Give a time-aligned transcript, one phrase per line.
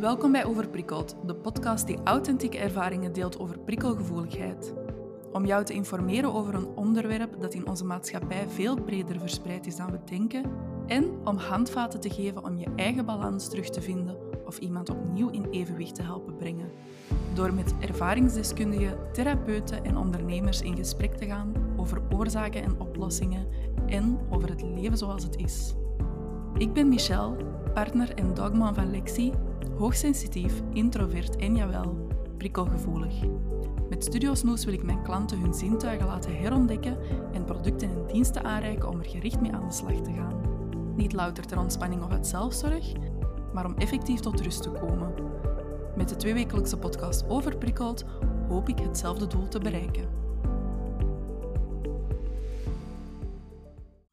[0.00, 4.74] Welkom bij Overprikkeld, de podcast die authentieke ervaringen deelt over prikkelgevoeligheid.
[5.32, 9.76] Om jou te informeren over een onderwerp dat in onze maatschappij veel breder verspreid is
[9.76, 10.50] dan we denken
[10.86, 15.30] en om handvaten te geven om je eigen balans terug te vinden of iemand opnieuw
[15.30, 16.70] in evenwicht te helpen brengen.
[17.34, 23.46] Door met ervaringsdeskundigen, therapeuten en ondernemers in gesprek te gaan over oorzaken en oplossingen
[23.86, 25.74] en over het leven zoals het is.
[26.58, 27.36] Ik ben Michelle,
[27.74, 29.32] partner en dogman van Lexi,
[29.78, 33.14] hoogsensitief, introvert en jawel, prikkelgevoelig.
[33.88, 36.98] Met Studio Snoes wil ik mijn klanten hun zintuigen laten herontdekken
[37.32, 40.40] en producten en diensten aanreiken om er gericht mee aan de slag te gaan.
[40.96, 42.92] Niet louter ter ontspanning of uit zelfzorg,
[43.52, 45.14] maar om effectief tot rust te komen.
[45.96, 48.04] Met de tweewekelijkse podcast Overprikkeld
[48.48, 50.08] hoop ik hetzelfde doel te bereiken.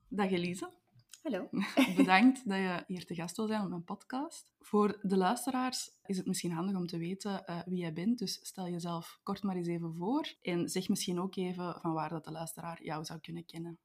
[0.10, 0.83] Dag Elise.
[1.24, 1.50] Hallo.
[1.96, 4.54] Bedankt dat je hier te gast wil zijn op mijn podcast.
[4.60, 8.20] Voor de luisteraars is het misschien handig om te weten uh, wie jij bent.
[8.20, 10.34] Dus stel jezelf kort maar eens even voor.
[10.42, 13.80] En zeg misschien ook even van waar dat de luisteraar jou zou kunnen kennen.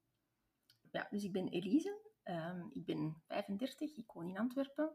[0.91, 1.99] Ja, dus ik ben Elise.
[2.25, 3.97] Um, ik ben 35.
[3.97, 4.91] Ik woon in Antwerpen.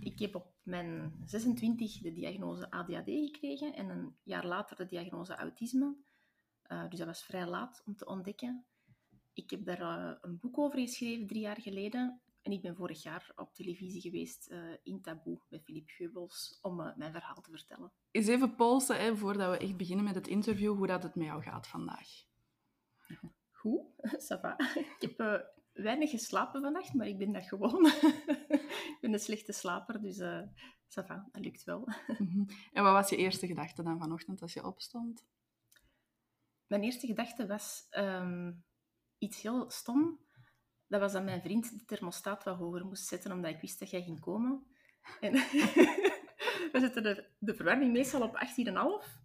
[0.00, 5.34] Ik heb op mijn 26 de diagnose ADHD gekregen en een jaar later de diagnose
[5.34, 5.96] autisme.
[6.68, 8.66] Uh, dus dat was vrij laat om te ontdekken.
[9.36, 12.20] Ik heb daar uh, een boek over geschreven drie jaar geleden.
[12.42, 16.76] En ik ben vorig jaar op televisie geweest uh, in Taboe bij Philippe Geubels om
[16.76, 17.92] mijn verhaal te vertellen.
[18.10, 21.26] Eens even polsen, hè, voordat we echt beginnen met het interview, hoe dat het met
[21.26, 22.08] jou gaat vandaag.
[23.60, 23.82] Goed,
[24.28, 24.58] ça va.
[24.98, 27.86] Ik heb weinig geslapen vannacht, maar ik ben dat gewoon.
[28.94, 30.42] ik ben een slechte slaper, dus uh,
[30.88, 31.88] ça va, dat lukt wel.
[32.18, 32.44] Mhm.
[32.72, 35.24] En wat was je eerste gedachte dan vanochtend als je opstond?
[36.66, 38.64] Mijn eerste gedachte was um,
[39.18, 40.20] iets heel stom.
[40.88, 43.90] Dat was dat mijn vriend de thermostaat wat hoger moest zetten, omdat ik wist dat
[43.90, 44.66] jij ging komen.
[45.20, 45.32] En
[46.72, 48.46] we zetten de, de verwarming meestal op
[49.04, 49.24] 18,5.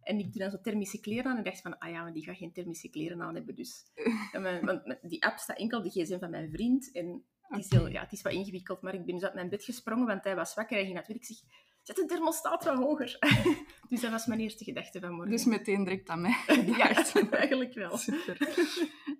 [0.00, 2.24] En ik doe dan zo thermische kleren aan en dacht van, ah ja, maar die
[2.24, 3.54] gaat geen thermische kleren aan hebben.
[3.54, 3.92] Dus.
[4.32, 6.92] want die app staat enkel op de gsm van mijn vriend.
[6.92, 9.48] En het is, heel, ja, het is wat ingewikkeld, maar ik ben dus uit mijn
[9.48, 10.76] bed gesprongen, want hij was wakker.
[10.76, 11.38] Hij ging natuurlijk zeg,
[11.86, 13.18] zet de thermostaat wat hoger.
[13.88, 15.30] dus dat was mijn eerste gedachte van morgen.
[15.30, 16.36] Dus meteen direct aan mij
[16.78, 17.96] Ja, eigenlijk wel.
[17.96, 18.38] Super.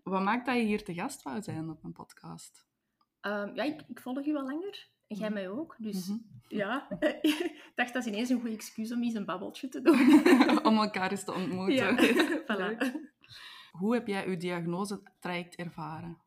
[0.03, 2.67] Wat maakt dat je hier te gast wou zijn op een podcast?
[3.21, 4.89] Um, ja, ik, ik volg u al langer.
[5.07, 5.77] En jij mij ook.
[5.79, 6.59] Dus mm -hmm.
[6.59, 6.87] ja,
[7.21, 9.99] ik dacht dat is ineens een goede excuus om eens een babbeltje te doen.
[10.67, 11.75] om elkaar eens te ontmoeten.
[11.75, 12.97] Ja, voilà.
[13.71, 16.19] Hoe heb jij uw diagnosetraject ervaren?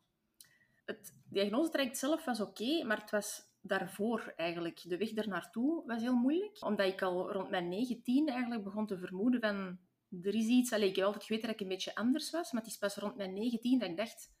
[0.84, 4.82] Het diagnosetraject zelf was oké, maar het was daarvoor eigenlijk.
[4.88, 6.64] De weg ernaartoe was heel moeilijk.
[6.64, 9.78] Omdat ik al rond mijn 19 eigenlijk begon te vermoeden van...
[10.22, 10.72] Er is iets...
[10.72, 12.96] Allee, ik heb altijd geweten dat ik een beetje anders was, maar het is pas
[12.96, 14.32] rond mijn 19 dat ik dacht...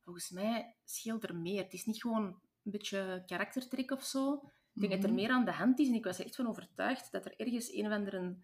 [0.00, 1.62] Volgens mij scheelt er meer.
[1.62, 2.24] Het is niet gewoon
[2.62, 4.34] een beetje karaktertrek of zo.
[4.74, 5.20] Ik denk dat er mhm.
[5.20, 5.88] meer aan de hand is.
[5.88, 8.36] En ik was er echt van overtuigd dat er ergens een of ander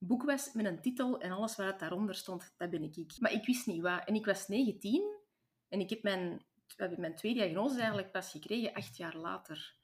[0.00, 3.16] boek was met een titel en alles wat daaronder stond, dat ben ik.
[3.18, 4.04] Maar ik wist niet wat.
[4.04, 5.16] En ik was 19
[5.68, 6.44] en ik heb mijn,
[6.76, 9.78] heb mijn twee diagnoses eigenlijk pas gekregen acht jaar later.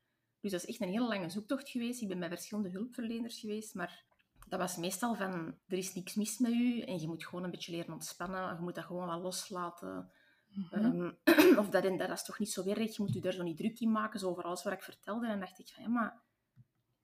[0.47, 2.03] Dus dat is echt een hele lange zoektocht geweest.
[2.03, 4.05] Ik ben bij verschillende hulpverleners geweest, maar
[4.49, 7.51] dat was meestal van, er is niks mis met u en je moet gewoon een
[7.51, 8.55] beetje leren ontspannen.
[8.55, 10.11] Je moet dat gewoon wat loslaten.
[10.49, 10.75] Mhm.
[10.75, 13.43] Ehm, of dat en dat, is toch niet zo erg, je moet je daar zo
[13.43, 15.25] niet druk in maken, zo over alles wat ik vertelde.
[15.25, 16.23] En dan dacht ik van, ja, maar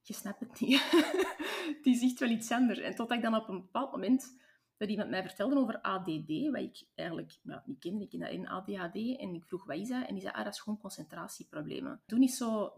[0.03, 0.83] je snapt het niet.
[1.77, 2.79] het is echt wel iets anders.
[2.79, 4.41] En tot ik dan op een bepaald moment
[4.77, 8.31] dat iemand mij vertelde over ADD, wat ik eigenlijk nou, niet kende, ik ken dat
[8.31, 10.07] in ADHD, en ik vroeg, wat is dat?
[10.07, 12.03] En die zei, ah, dat is gewoon concentratieproblemen.
[12.07, 12.73] Toen is zo,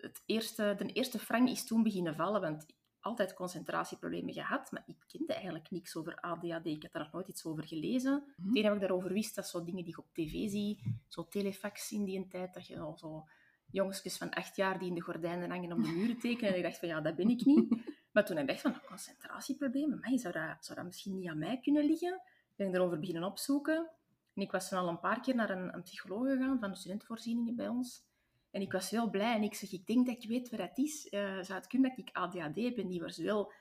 [0.00, 2.66] het eerste, de eerste frank is toen beginnen vallen, want
[3.00, 6.66] altijd concentratieproblemen gehad, maar ik kende eigenlijk niks over ADHD.
[6.66, 8.12] Ik had daar nog nooit iets over gelezen.
[8.12, 8.46] Mm -hmm.
[8.46, 11.28] Het enige wat ik daarover wist, dat zo dingen die je op tv ziet, zo
[11.28, 13.24] telefax in die tijd, dat je al zo
[13.70, 16.50] jongetjes van acht jaar die in de gordijnen hangen om de muren tekenen.
[16.50, 17.74] En ik dacht van, ja, dat ben ik niet.
[18.12, 21.60] Maar toen ik dacht van, concentratieproblemen, maar zou dat, zou dat misschien niet aan mij
[21.60, 22.20] kunnen liggen?
[22.56, 23.90] Ben ik erover beginnen opzoeken.
[24.34, 26.76] En ik was toen al een paar keer naar een, een psycholoog gegaan van de
[26.76, 28.04] studentenvoorzieningen bij ons.
[28.50, 30.78] En ik was heel blij en ik zeg, ik denk dat ik weet wat dat
[30.78, 31.06] is.
[31.10, 32.76] Uh, zou het kunnen dat ik ADHD heb?
[32.78, 33.52] En die was wel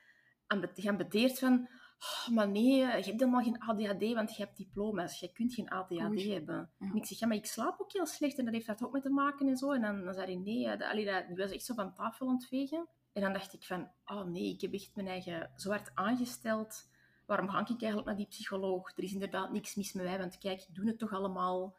[0.73, 1.69] geambeteerd van,
[1.99, 5.19] oh, maar nee, je hebt helemaal geen ADHD, want je hebt diploma's.
[5.19, 6.69] Je kunt geen ADHD hebben.
[6.79, 6.87] Ja.
[6.87, 8.91] En ik zeg, ja, maar ik slaap ook heel slecht en dat heeft dat ook
[8.91, 9.71] met te maken en zo.
[9.71, 12.27] En dan, dan zei hij, nee, dat, allee, dat, die was echt zo van tafel
[12.27, 12.87] ontvegen.
[13.13, 16.87] En dan dacht ik van, oh nee, ik heb echt mijn eigen zo hard aangesteld.
[17.25, 18.97] Waarom ga ik eigenlijk naar die psycholoog?
[18.97, 21.75] Er is inderdaad niks mis met mij, want kijk, ik doe het toch allemaal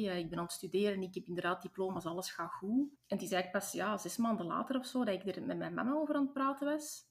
[0.00, 2.90] hey, ik ben aan het studeren, ik heb inderdaad diploma's, alles gaat goed.
[3.06, 5.58] En het is eigenlijk pas ja, zes maanden later of zo dat ik er met
[5.58, 7.10] mijn mama over aan het praten was.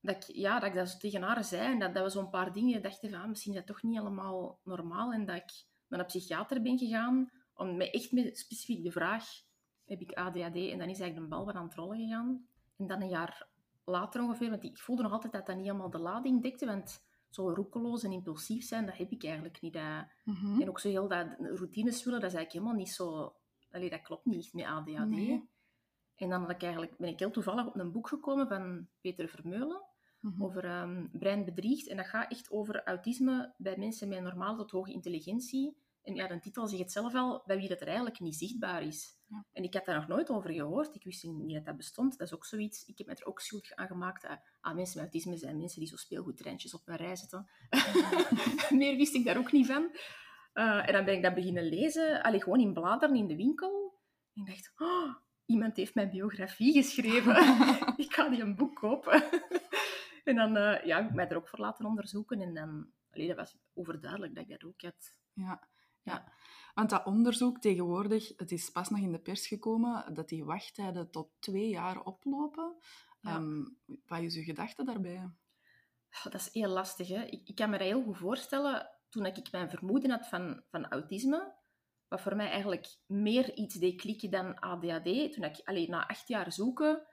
[0.00, 2.30] Dat ik, ja, dat ik dat zo tegen haar zei en dat, dat we zo'n
[2.30, 5.12] paar dingen dachten van, ah, misschien is dat toch niet helemaal normaal.
[5.12, 9.24] En dat ik naar een psychiater ben gegaan om me echt met specifiek de vraag,
[9.84, 10.56] heb ik ADHD?
[10.56, 12.46] En dan is eigenlijk een bal wat aan het rollen gegaan.
[12.76, 13.48] En dan een jaar
[13.84, 17.05] later ongeveer, want ik voelde nog altijd dat dat niet helemaal de lading dekte, want
[17.36, 19.72] zo roekeloos en impulsief zijn, dat heb ik eigenlijk niet.
[19.72, 20.06] Dat...
[20.24, 20.60] Mhm.
[20.60, 23.34] En ook zo heel dat routines willen, dat is eigenlijk helemaal niet zo...
[23.70, 25.08] Allee, dat klopt niet met ADHD.
[25.08, 25.48] Nee.
[26.16, 29.28] En dan had ik eigenlijk, ben ik heel toevallig op een boek gekomen van Peter
[29.28, 29.84] Vermeulen
[30.20, 30.42] Mhm.
[30.42, 31.88] over ehm, brein bedriegt.
[31.88, 35.76] En dat gaat echt over autisme bij mensen met normale tot hoge intelligentie.
[36.06, 38.82] En ja, de titel zegt het zelf al, bij wie dat er eigenlijk niet zichtbaar
[38.82, 39.18] is.
[39.26, 39.44] Ja.
[39.52, 40.94] En ik had daar nog nooit over gehoord.
[40.94, 42.18] Ik wist niet dat dat bestond.
[42.18, 42.84] Dat is ook zoiets.
[42.84, 44.26] Ik heb me er ook schuldig aan gemaakt.
[44.26, 47.50] aan ah, mensen met autisme zijn mensen die zo speelgoedtreintjes op een rij zetten.
[48.78, 49.90] Meer wist ik daar ook niet van.
[50.52, 52.22] Eh, en dan ben ik dat beginnen lezen.
[52.22, 54.00] Allee, gewoon in bladeren in de winkel.
[54.34, 55.16] En ik dacht, oh,
[55.46, 57.36] iemand heeft mijn biografie geschreven.
[58.04, 59.24] ik ga die een boek kopen.
[60.24, 62.40] en dan eh, ja, heb ik mij er ook voor laten onderzoeken.
[62.40, 65.14] En dan, allee, dat was overduidelijk dat ik dat ook had.
[65.32, 65.68] Ja,
[66.06, 66.32] ja.
[66.74, 71.10] Want dat onderzoek tegenwoordig, het is pas nog in de pers gekomen, dat die wachttijden
[71.10, 72.76] tot twee jaar oplopen.
[73.20, 73.36] Ja.
[73.36, 73.64] Ehm,
[74.06, 75.30] wat is uw gedachte daarbij?
[76.10, 77.08] Oh, dat is heel lastig.
[77.08, 77.24] Hè?
[77.24, 80.88] Ik, ik kan me dat heel goed voorstellen toen ik mijn vermoeden had van, van
[80.88, 81.54] autisme.
[82.08, 85.32] Wat voor mij eigenlijk meer iets deed klikken dan ADHD.
[85.32, 87.06] Toen ik alleen na acht jaar zoeken,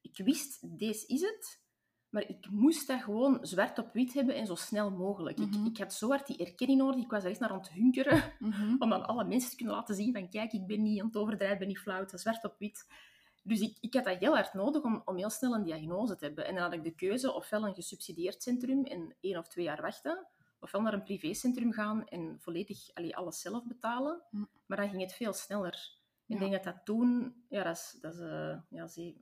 [0.00, 1.62] ik wist, deze is het.
[2.10, 5.38] Maar ik moest dat gewoon zwart op wit hebben en zo snel mogelijk.
[5.38, 5.64] Mhm.
[5.66, 7.02] ik, ik had zo hard die erkenning nodig.
[7.02, 8.22] Ik was er echt naar aan het hunkeren.
[8.38, 8.76] Mhm.
[8.78, 11.16] Om aan alle mensen te kunnen laten zien van kijk, ik ben niet aan het
[11.16, 12.86] overdrijven, ik ben niet flauw, het is zwart op wit.
[13.42, 16.24] Dus ik, ik had dat heel hard nodig om, om heel snel een diagnose te
[16.24, 16.46] hebben.
[16.46, 19.80] En dan had ik de keuze ofwel een gesubsidieerd centrum en één of twee jaar
[19.82, 20.26] wachten,
[20.60, 24.22] ofwel naar een privécentrum gaan en volledig allee, alles zelf betalen.
[24.30, 24.44] Hm.
[24.66, 25.96] Maar dan ging het veel sneller.
[26.26, 29.14] Ik denk dat dat toen, ja, dat is, dat is eh, ja, ze-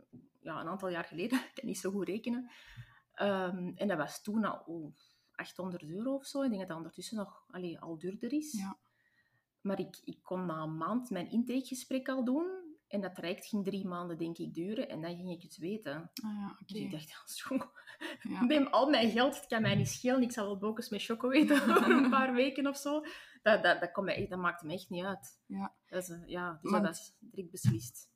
[0.47, 2.51] ja, een aantal jaar geleden, ik kan niet zo goed rekenen.
[3.13, 4.95] Ehm, en dat was toen al oh,
[5.33, 6.43] 800 euro of zo.
[6.43, 8.53] Ik denk dat dat ondertussen nog allee, al duurder is.
[8.53, 8.79] Ja.
[9.61, 12.65] Maar ik, ik kon na een maand mijn intakegesprek al doen.
[12.89, 14.89] En dat traject ging drie maanden, denk ik, duren.
[14.89, 16.11] En dan ging ik het weten.
[16.15, 17.57] Ah, ja, Dus ik dacht, ja, zo,
[18.33, 18.45] Ja.
[18.45, 20.23] neem al mijn geld, het kan mij niet schelen.
[20.23, 23.01] Ik zal wel bokens met choco eten over een paar weken of zo.
[23.43, 25.41] Dat, dat, dat, kon mij dat maakte me echt niet uit.
[25.47, 25.75] Ja.
[25.87, 28.15] Dat is, eh, ja, dus dat is direct beslist.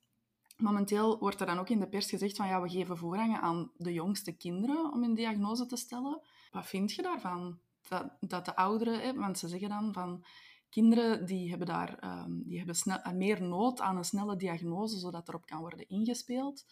[0.61, 3.71] Momenteel wordt er dan ook in de pers gezegd van ja, we geven voorrang aan
[3.77, 6.21] de jongste kinderen om een diagnose te stellen.
[6.51, 7.59] Wat vind je daarvan?
[7.89, 10.25] Dat, dat de ouderen, hè, want ze zeggen dan van
[10.69, 14.99] kinderen die hebben daar ehm, die hebben snel, eh, meer nood aan een snelle diagnose,
[14.99, 16.65] zodat erop kan worden ingespeeld.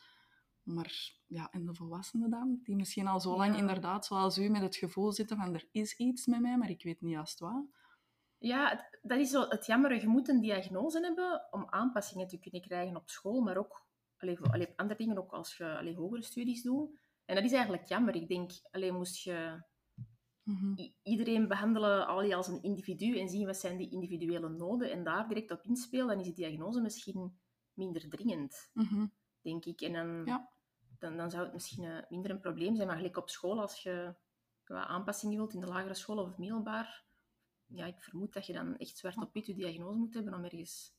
[0.63, 3.59] Maar ja, en de volwassenen dan, die misschien al zo lang Ja.
[3.61, 6.83] inderdaad, zoals u, met het gevoel zitten van er is iets met mij, maar ik
[6.83, 7.65] weet niet juist wat.
[8.39, 10.01] Ja, het- dat is zo het jammer.
[10.01, 13.87] Je moet een diagnose hebben om aanpassingen te kunnen krijgen op school, maar ook
[14.17, 17.01] allee, voor, allee, andere dingen, ook als je allee, hogere studies doet.
[17.25, 18.15] En dat is eigenlijk jammer.
[18.15, 19.63] Ik denk, allee, moest je
[20.43, 20.89] Mhm.
[21.03, 25.29] iedereen behandelen allee, als een individu en zien wat zijn die individuele noden en daar
[25.29, 27.41] direct op inspelen, dan is de diagnose misschien
[27.73, 29.07] minder dringend, Mhm.
[29.41, 29.81] denk ik.
[29.81, 30.51] En dan, Ja.
[30.99, 32.87] dan, dan zou het misschien eh, minder een probleem zijn.
[32.89, 34.15] Maar gelijk op school, als je
[34.65, 37.05] wat aanpassingen wilt in de lagere school of het middelbaar,
[37.69, 40.45] ja, ik vermoed dat je dan echt zwart op wit je diagnose moet hebben om
[40.45, 40.95] ergens,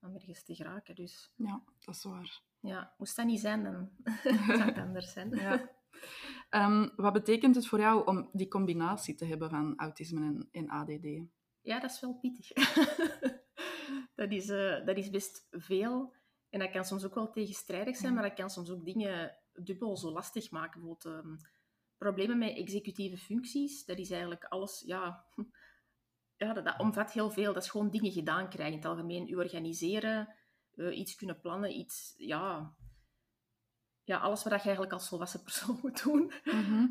[0.00, 0.94] om ergens te geraken.
[0.94, 2.42] Dus ja, dat is waar.
[2.60, 3.90] ja, moest dat niet zijn, dan
[4.46, 5.30] zou het anders zijn.
[5.40, 5.70] Ja.
[6.48, 10.68] Ehm, wat betekent het voor jou om die combinatie te hebben van autisme en, en
[10.68, 11.06] ADD?
[11.60, 12.52] Ja, dat is wel pittig.
[14.20, 16.12] dat, is, eh, dat is best veel.
[16.48, 19.96] En dat kan soms ook wel tegenstrijdig zijn, maar dat kan soms ook dingen dubbel
[19.96, 20.80] zo lastig maken.
[20.80, 21.36] Bijvoorbeeld ehm,
[21.98, 23.84] problemen met executieve functies.
[23.84, 24.82] Dat is eigenlijk alles...
[24.86, 25.26] Ja,
[26.42, 27.52] ja dat, dat omvat heel veel.
[27.52, 28.74] Dat is gewoon dingen gedaan krijgen.
[28.74, 30.34] In het algemeen, je organiseren,
[30.74, 32.14] eh, iets kunnen plannen, iets...
[32.16, 32.74] Ja,
[34.04, 36.32] ja, alles wat je eigenlijk als volwassen persoon moet doen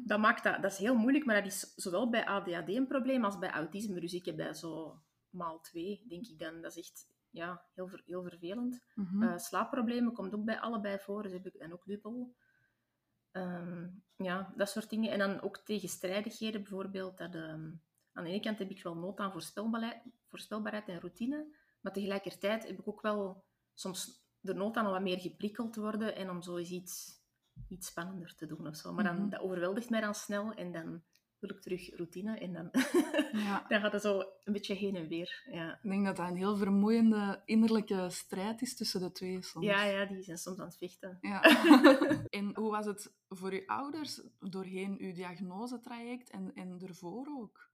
[0.06, 3.26] dat maakt dat, dat is heel moeilijk, maar dat is zowel bij ADHD een probleem
[3.26, 4.00] als bij autisme.
[4.00, 6.62] Dus ik heb bij zo maal twee, denk ik dan.
[6.62, 8.82] Dat is echt ja, heel, ver- heel vervelend.
[8.96, 9.24] Mhm.
[9.24, 12.36] Eh, slaapproblemen komt ook bij allebei voor, dus heb ik dan ook dubbel.
[13.32, 15.12] Ehm, ja, dat soort dingen.
[15.12, 17.18] En dan ook tegenstrijdigheden, bijvoorbeeld.
[17.18, 17.72] Dat, ehm,
[18.14, 22.80] aan de ene kant heb ik wel nood aan voorspelbaarheid, en routine, maar tegelijkertijd heb
[22.80, 26.42] ik ook wel soms de nood aan om wat meer geprikkeld te worden en om
[26.42, 27.20] zo eens iets,
[27.68, 28.94] iets spannender te doen of zo.
[28.94, 29.30] Maar dan, Mhm.
[29.30, 31.04] dat overweldigt mij dan snel en dan
[31.40, 32.70] wil ik terug routine en dan,
[33.32, 33.66] Ja.
[33.70, 35.44] dan gaat het zo een beetje heen en weer.
[35.52, 35.74] Ja.
[35.84, 39.66] Ik denk dat dat een heel vermoeiende innerlijke strijd is tussen de twee soms.
[39.66, 41.18] Ja, ja, die zijn soms aan het vechten.
[41.22, 41.42] Ja.
[42.30, 47.70] en hoe was het voor uw ouders doorheen uw diagnosetraject en, en ervoor ook?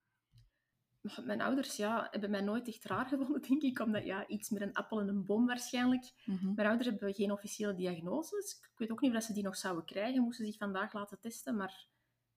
[1.24, 3.80] Mijn ouders ja, hebben mij nooit echt raar gevonden, denk ik.
[3.80, 6.12] Omdat ja, iets met een appel en een boom waarschijnlijk.
[6.26, 6.54] Mhm.
[6.54, 8.60] Mijn ouders hebben geen officiële diagnoses.
[8.72, 11.20] Ik weet ook niet of ze die nog zouden krijgen, moesten ze zich vandaag laten
[11.20, 11.56] testen.
[11.56, 11.88] Maar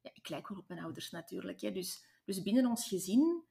[0.01, 1.61] ja, ik lijk wel op mijn ouders natuurlijk.
[1.61, 1.73] Hè.
[1.73, 3.49] Dus, dus binnen ons gezin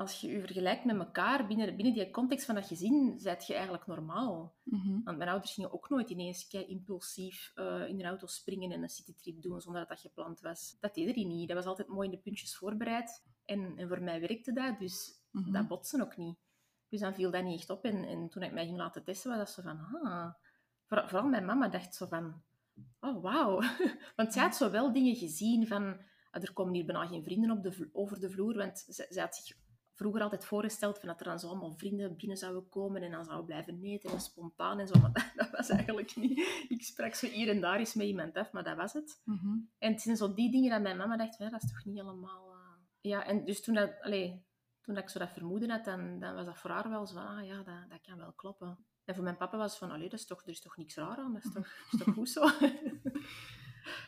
[0.00, 3.54] als je je vergelijkt met elkaar binnen, binnen die context van dat gezin, zet je
[3.54, 4.54] eigenlijk normaal.
[4.62, 5.02] Mhm.
[5.04, 8.82] Want mijn ouders gingen ook nooit ineens kei impulsief eh, in een auto springen en
[8.82, 10.76] een citytrip doen zonder dat dat gepland was.
[10.80, 11.48] Dat deden die niet.
[11.48, 13.24] Dat was altijd mooi in de puntjes voorbereid.
[13.50, 15.52] En, en voor mij werkte dat, dus Mhm.
[15.52, 16.38] dat botste ook niet.
[16.88, 17.84] Dus dan viel dat niet echt op.
[17.84, 19.78] En, en toen ik mij ging laten testen, was dat zo van...
[20.02, 20.32] Ah.
[20.86, 22.42] Voor- vooral mijn mama dacht zo van...
[23.00, 23.62] Oh, wauw.
[24.16, 26.00] Want zij had zo wel dingen gezien van...
[26.30, 28.56] ah, er komen hier bijna geen vrienden op de, over de vloer.
[28.56, 29.56] Want zij, zij had zich
[29.94, 33.24] vroeger altijd voorgesteld van dat er dan zo allemaal vrienden binnen zouden komen en dan
[33.24, 35.00] zouden blijven eten en spontaan en zo.
[35.00, 36.38] Maar dat, dat was eigenlijk niet.
[36.68, 39.20] Ik sprak zo hier en daar eens met iemand af, maar dat was het.
[39.24, 39.58] Mhm.
[39.78, 42.48] En het zijn zo die dingen dat mijn mama dacht, dat is toch niet helemaal...
[43.00, 43.90] Ja, en dus toen, dat,
[44.80, 47.26] toen ik zo dat vermoeden had, dan, dan was dat voor haar wel zo van,
[47.26, 48.84] ah ja, dat, dat kan wel kloppen.
[49.04, 51.16] En voor mijn papa was van, allee, dat is toch, er is toch niks raar
[51.16, 52.48] aan, dat is toch, is toch goed zo?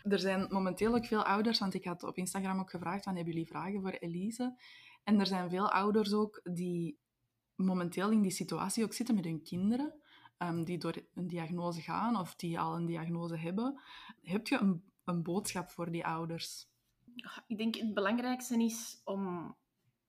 [0.03, 3.33] Er zijn momenteel ook veel ouders, want ik had op Instagram ook gevraagd van hebben
[3.33, 4.57] jullie vragen voor Elise?
[5.05, 6.99] En er zijn veel ouders ook die
[7.55, 9.95] momenteel in die situatie ook zitten met hun kinderen,
[10.37, 13.81] ehm, die door een diagnose gaan of die al een diagnose hebben.
[14.23, 16.71] Heb je een, een boodschap voor die ouders?
[17.47, 19.57] Ik denk het belangrijkste is om,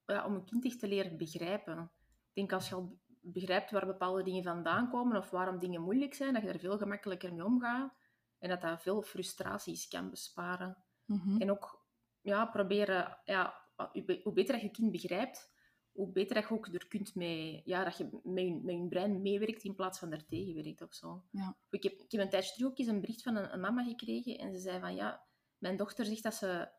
[0.05, 1.91] ja, om een kind echt te leren begrijpen.
[2.27, 6.13] Ik denk als je al begrijpt waar bepaalde dingen vandaan komen of waarom dingen moeilijk
[6.13, 7.93] zijn, dat je er veel gemakkelijker mee omgaat
[8.39, 10.77] en dat dat veel frustraties kan besparen.
[11.05, 11.41] Mhm.
[11.41, 11.85] En ook
[12.21, 15.51] ja, proberen, ja, hoe be- hoe beter dat je kind begrijpt,
[15.91, 18.87] hoe beter dat je ook er kunt mee, ja, dat je met je, met je
[18.87, 21.23] brein meewerkt in plaats van er tegen werkt of zo.
[21.31, 21.57] Ja.
[21.69, 23.83] Ik, heb, ik heb een tijdje terug ook eens een bericht van een, een mama
[23.83, 25.23] gekregen en ze zei van ja,
[25.57, 26.69] mijn dochter zegt dat ze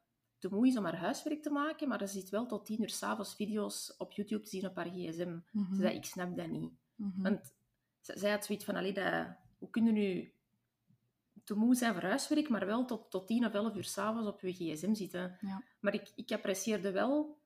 [0.49, 2.91] te moe is om haar huiswerk te maken, maar ze zit wel tot tien uur
[2.91, 5.39] s'avonds video's op YouTube te zien op haar gsm.
[5.51, 5.75] Mhm.
[5.75, 6.73] Ze zei, ik snap dat niet.
[6.95, 7.23] Mhm.
[7.23, 7.55] Want
[8.01, 9.27] zij had zoiets van, allee, dat,
[9.59, 10.33] hoe kun je nu
[11.45, 14.41] te moe zijn voor huiswerk, maar wel tot, tot tien of elf uur s'avonds op
[14.41, 15.37] je gsm zitten.
[15.41, 15.63] Ja.
[15.81, 17.39] Maar ik, ik apprecieerde wel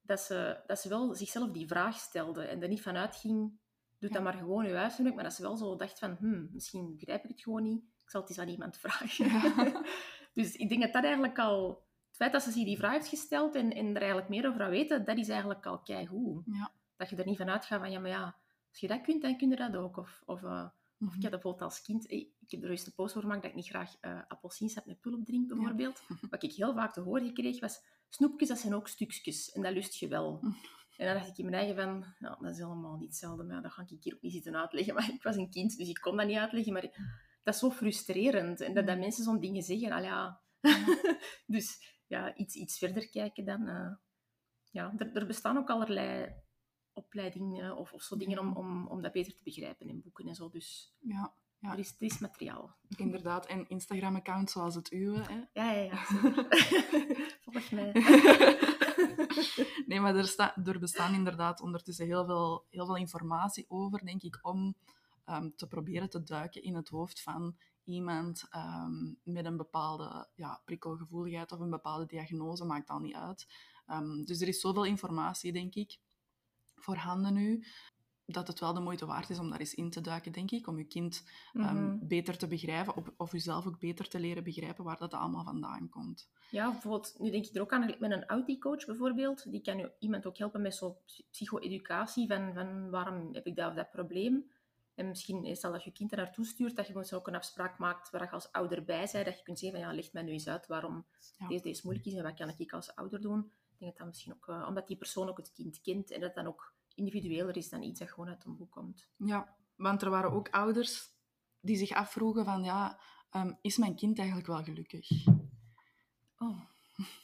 [0.00, 3.58] dat ze, dat ze wel zichzelf die vraag stelde en er niet vanuit ging,
[3.98, 4.14] doe Ja.
[4.14, 7.24] dan maar gewoon je huiswerk, maar dat ze wel zo dacht van, hmm, misschien begrijp
[7.24, 9.26] ik het gewoon niet, ik zal het eens aan iemand vragen.
[9.26, 9.82] Ja.
[10.34, 11.83] dus ik denk dat dat eigenlijk al...
[12.14, 14.70] Het feit dat ze zich die vraag heeft gesteld en, en er eigenlijk meer over
[14.70, 16.42] weten, dat is eigenlijk al keigoed.
[16.46, 16.72] Ja.
[16.96, 18.36] Dat je er niet vanuit gaat van, ja, maar ja,
[18.70, 19.96] als je dat kunt, dan kun je dat ook.
[19.96, 21.14] Of, of, of Mhm.
[21.16, 22.06] ik had bijvoorbeeld als kind...
[22.06, 24.86] eh, Ik heb er eens een post voor gemaakt dat ik niet graag eh appelsiensap
[24.86, 26.02] met pulp drink, bijvoorbeeld.
[26.30, 27.82] Wat ik heel vaak te horen kreeg, was...
[28.08, 29.52] Snoepjes, dat zijn ook stukjes.
[29.52, 30.38] En dat lust je wel.
[30.96, 32.04] En dan dacht ik in mijn eigen van...
[32.18, 33.42] Ja, dat is helemaal niet hetzelfde.
[33.44, 34.94] Maar dat ga ik hier ook niet zitten uitleggen.
[35.04, 36.72] Maar ik was een kind, dus ik kon dat niet uitleggen.
[36.72, 36.82] Maar
[37.42, 38.60] dat is zo frustrerend.
[38.60, 39.92] En dat, dat mensen zo'n dingen zeggen.
[39.92, 40.40] Al ja...
[41.46, 43.68] dus ja, iets, iets verder kijken dan...
[43.68, 43.92] eh,
[44.70, 46.34] ja, er, er bestaan ook allerlei
[46.92, 50.34] opleidingen of, of zo dingen om, om, om dat beter te begrijpen in boeken en
[50.34, 50.48] zo.
[50.48, 51.72] Dus ja, Ja.
[51.72, 52.76] er, is, er is materiaal.
[52.96, 53.46] inderdaad.
[53.46, 55.22] En Instagram-accounts zoals het uwe.
[55.22, 55.40] Hè?
[55.52, 55.96] Ja, ja, ja.
[57.44, 57.92] Volg mij.
[59.86, 64.22] nee, maar er, sta, er bestaan inderdaad ondertussen heel veel, heel veel informatie over, denk
[64.22, 64.74] ik, om
[65.24, 70.62] ehm, te proberen te duiken in het hoofd van iemand ehm, met een bepaalde ja,
[70.64, 73.46] prikkelgevoeligheid of een bepaalde diagnose, maakt al niet uit.
[73.86, 75.98] Ehm, dus er is zoveel informatie, denk ik,
[76.74, 77.64] voorhanden nu,
[78.26, 80.66] dat het wel de moeite waard is om daar eens in te duiken, denk ik,
[80.66, 81.22] om je kind
[81.52, 82.06] ehm, Mhm.
[82.06, 85.88] beter te begrijpen of, of jezelf ook beter te leren begrijpen waar dat allemaal vandaan
[85.88, 86.28] komt.
[86.50, 89.50] Ja, bijvoorbeeld, nu denk ik er ook aan met een Audi-coach bijvoorbeeld.
[89.50, 90.96] Die kan je iemand ook helpen met zo'n
[91.30, 94.50] psycho-educatie van, van waarom heb ik dat of dat probleem.
[94.94, 97.26] En misschien is dat als je kind er naartoe stuurt, dat je gewoon zo ook
[97.26, 99.94] een afspraak maakt waar je als ouder bij bent, dat je kunt zeggen van ja,
[99.94, 101.06] leg mij nu eens uit waarom
[101.38, 101.48] Ja.
[101.48, 103.52] deze, deze moeilijk is en wat kan ik als ouder doen.
[103.72, 106.20] Ik denk dat dat misschien ook, eh, omdat die persoon ook het kind kent en
[106.20, 109.08] dat het dan ook individueler is dan iets dat gewoon uit een boek komt.
[109.16, 111.12] Ja, want er waren ook ouders
[111.60, 112.98] die zich afvroegen van, ja,
[113.30, 115.08] ehm, is mijn kind eigenlijk wel gelukkig?
[116.38, 116.60] Oh.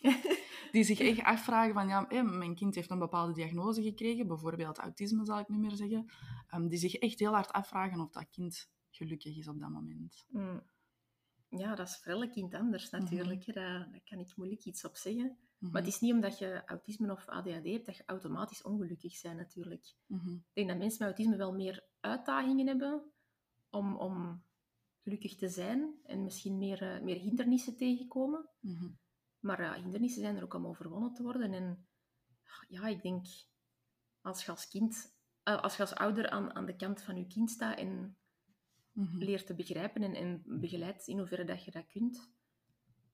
[0.72, 4.78] Die zich echt afvragen van, ja, hé, mijn kind heeft een bepaalde diagnose gekregen, bijvoorbeeld
[4.78, 6.06] autisme zal ik nu meer zeggen,
[6.46, 10.26] ehm, die zich echt heel hard afvragen of dat kind gelukkig is op dat moment.
[10.28, 10.62] Mm.
[11.48, 13.44] Ja, dat is voor elk kind anders natuurlijk.
[13.46, 13.52] hè.
[13.52, 15.38] Daar, daar kan ik moeilijk iets op zeggen.
[15.58, 19.22] Mhm, Maar het is niet omdat je autisme of ADHD hebt dat je automatisch ongelukkig
[19.22, 19.94] bent natuurlijk.
[20.06, 23.02] mhm, Ik denk dat mensen met autisme wel meer uitdagingen hebben
[23.70, 24.42] om, om
[25.02, 28.48] gelukkig te zijn en misschien meer, eh, meer hindernissen tegenkomen.
[28.60, 28.88] mhm.
[29.40, 31.52] Maar ja, hindernissen zijn er ook om overwonnen te worden.
[31.52, 31.86] En
[32.68, 33.26] ja, ik denk,
[34.20, 37.26] als je als kind, eh, als je als ouder aan, aan de kant van je
[37.26, 38.14] kind staat en
[38.92, 39.16] Mhm.
[39.18, 42.32] leert te begrijpen en, en begeleidt in hoeverre dat je dat kunt,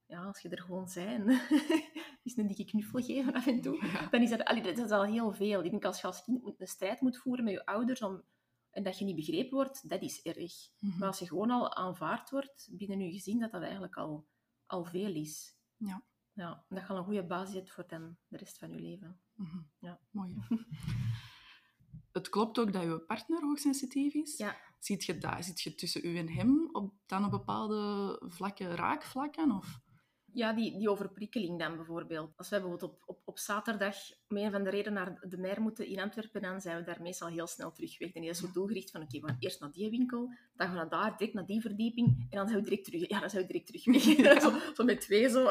[0.07, 1.29] ja, als je er gewoon zijn,
[2.23, 4.09] is een dikke knuffel geven af en toe, Ja.
[4.09, 5.65] dan is dat, allee, dat is al heel veel.
[5.65, 8.23] Ik denk als je als kind een strijd moet voeren met je ouders om,
[8.71, 10.53] en dat je niet begrepen wordt, dat is erg.
[10.79, 10.99] Mhm.
[10.99, 14.27] Maar als je gewoon al aanvaard wordt binnen je gezin, dat dat eigenlijk al,
[14.67, 15.57] al veel is.
[15.77, 16.05] Ja.
[16.37, 19.21] Ja, dat je al een goede basis hebt voor dan de rest van je leven.
[19.35, 19.59] Mhm.
[19.79, 20.01] Ja.
[20.11, 20.35] Mooi.
[22.13, 24.37] Het klopt ook dat je partner hoogsensitief is.
[24.37, 24.57] Ja.
[24.79, 29.51] Ziet je, daar, ziet je tussen u en hem op, dan op bepaalde vlakken, raakvlakken?
[29.51, 29.81] Of?
[30.37, 32.33] Ja, die, die overprikkeling dan bijvoorbeeld.
[32.37, 33.97] Als we bijvoorbeeld op, op, op zaterdag
[34.29, 37.03] om een van de reden naar de mer moeten in Antwerpen, dan zijn we daar
[37.03, 38.13] meestal heel snel terug weg.
[38.13, 40.89] Die is zo doelgericht van, oké, we gaan eerst naar die winkel, dan gaan we
[40.89, 43.09] daar, direct naar die verdieping, en dan zijn we direct terug.
[43.09, 44.17] Ja, dan zijn we direct terug weg.
[44.17, 44.41] Ja.
[44.51, 45.49] zo, zo met twee zo.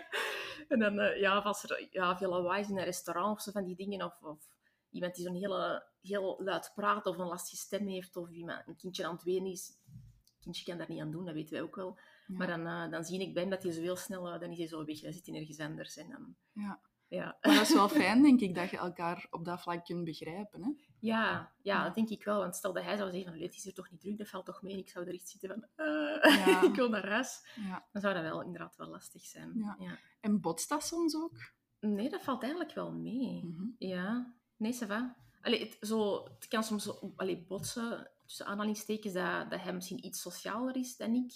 [0.72, 3.50] en dan, eh, ja, als er ja, veel lawaai is in een restaurant of zo
[3.50, 4.48] van die dingen, of, of
[4.90, 8.76] iemand die zo'n hele, heel luid praat of een lastige stem heeft, of iemand, een
[8.76, 9.78] kindje aan het wenen is.
[9.86, 11.98] Een kindje kan daar niet aan doen, dat weten wij ook wel.
[12.28, 12.36] Ja.
[12.36, 14.50] Maar dan, eh, dan zie ik bij hem dat hij zo heel snel, eh, dan
[14.50, 15.96] is hij zo weg, dan zit hij ergens anders.
[15.96, 16.80] En dan, Ja.
[17.08, 17.38] ja.
[17.40, 20.62] Maar dat is wel fijn, denk ik, dat je elkaar op dat vlak kunt begrijpen.
[20.62, 20.70] Hè?
[21.00, 22.38] Ja, ja, dat denk ik wel.
[22.38, 24.46] Want stel dat hij zou zeggen van, het is hier toch niet druk, dat valt
[24.46, 24.72] toch mee.
[24.72, 26.62] En ik zou er echt zitten van, eh, Ja.
[26.68, 27.46] ik wil naar huis.
[27.54, 27.86] Ja.
[27.92, 29.52] Dan zou dat wel inderdaad wel lastig zijn.
[29.78, 29.98] Ja.
[30.20, 31.36] En botst dat soms ook?
[31.80, 33.44] Nee, dat valt eigenlijk wel mee.
[33.44, 33.66] Mhm.
[33.78, 35.16] Ja, nee, ça va.
[35.40, 40.20] Allee, het, zo, het kan soms allee, botsen, tussen aanhalingstekens, dat, dat hij misschien iets
[40.20, 41.32] socialer is dan ik.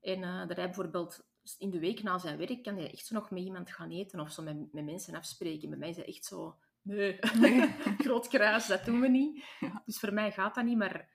[0.00, 1.28] En eh, dat hij bijvoorbeeld
[1.58, 4.20] in de week na zijn werk kan hij echt zo nog met iemand gaan eten
[4.20, 5.68] of zo met, met mensen afspreken.
[5.70, 6.58] Bij mij is hij echt zo...
[6.82, 7.18] Nee,
[8.04, 9.44] groot kruis, dat doen we niet.
[9.60, 9.82] Ja.
[9.84, 11.08] Dus voor mij gaat dat niet, maar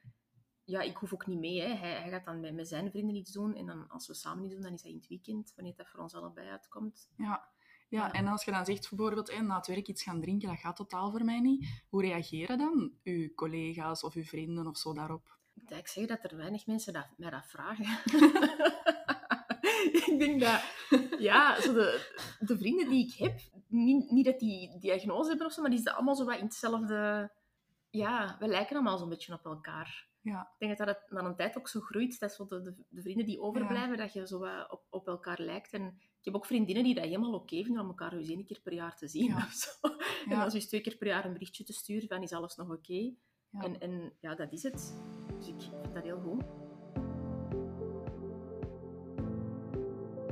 [0.64, 1.60] ja, ik hoef ook niet mee.
[1.60, 1.74] Hè.
[1.74, 4.44] Hij, hij gaat dan met, met zijn vrienden iets doen en dan, als we samen
[4.44, 7.10] iets doen, dan is dat in het weekend, wanneer dat voor ons allebei uitkomt.
[7.16, 7.54] Ja.
[7.88, 10.58] Ja, en als je dan zegt bijvoorbeeld eh, na het werk iets gaan drinken, dat
[10.58, 11.84] gaat totaal voor mij niet.
[11.88, 15.35] Hoe reageren dan uw collega's of uw vrienden of zo daarop?
[15.68, 17.84] Ik zeggen dat er weinig mensen dat, mij dat vragen.
[20.06, 20.62] ik denk dat,
[21.18, 25.52] ja, zo de, de vrienden die ik heb, niet, niet dat die diagnose hebben of
[25.52, 27.30] zo, maar die zitten allemaal zo wat in hetzelfde...
[27.90, 30.08] Ja, we lijken allemaal zo'n beetje op elkaar.
[30.20, 30.40] Ja.
[30.40, 33.02] Ik denk dat dat na een tijd ook zo groeit, dat zo de, de, de
[33.02, 35.72] vrienden die overblijven, dat je zo wat op, op elkaar lijkt.
[35.72, 38.60] En ik heb ook vriendinnen die dat helemaal oké vinden om elkaar eens één keer
[38.62, 39.26] per jaar te zien.
[39.26, 39.36] Ja.
[39.36, 39.88] Of zo.
[40.30, 42.70] En je eens twee keer per jaar een berichtje te sturen van is alles nog
[42.70, 43.14] oké.
[43.50, 44.94] En, en ja, dat is het.
[45.54, 46.44] Dus ik vind dat heel goed.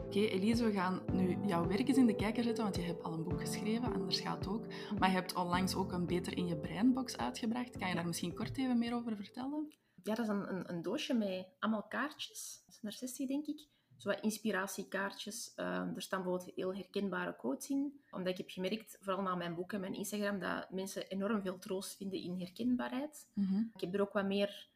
[0.04, 3.02] Oké, Elise, we gaan nu jouw werk eens in de kijker zetten, want je hebt
[3.02, 4.66] al een boek geschreven, anders gaat het ook.
[4.98, 7.78] Maar je hebt onlangs ook een Beter in je Breinbox uitgebracht.
[7.78, 9.72] Kan je daar misschien kort even meer over vertellen?
[10.02, 12.62] Ja, dat is een, een, een doosje met allemaal kaartjes.
[12.66, 13.66] Dat zijn er 60, denk ik.
[13.96, 15.52] Zo wat inspiratiekaartjes.
[15.54, 18.00] Ehm, er staan bijvoorbeeld heel herkenbare quotes in.
[18.10, 21.58] Omdat ik heb gemerkt, vooral na mijn boek en mijn Instagram, dat mensen enorm veel
[21.58, 23.28] troost vinden in herkenbaarheid.
[23.74, 24.72] Ik heb er ook wat meer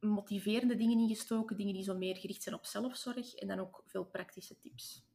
[0.00, 1.56] motiverende dingen in gestoken.
[1.56, 3.34] Dingen die zo meer gericht zijn op zelfzorg.
[3.34, 5.06] En dan ook veel praktische tips.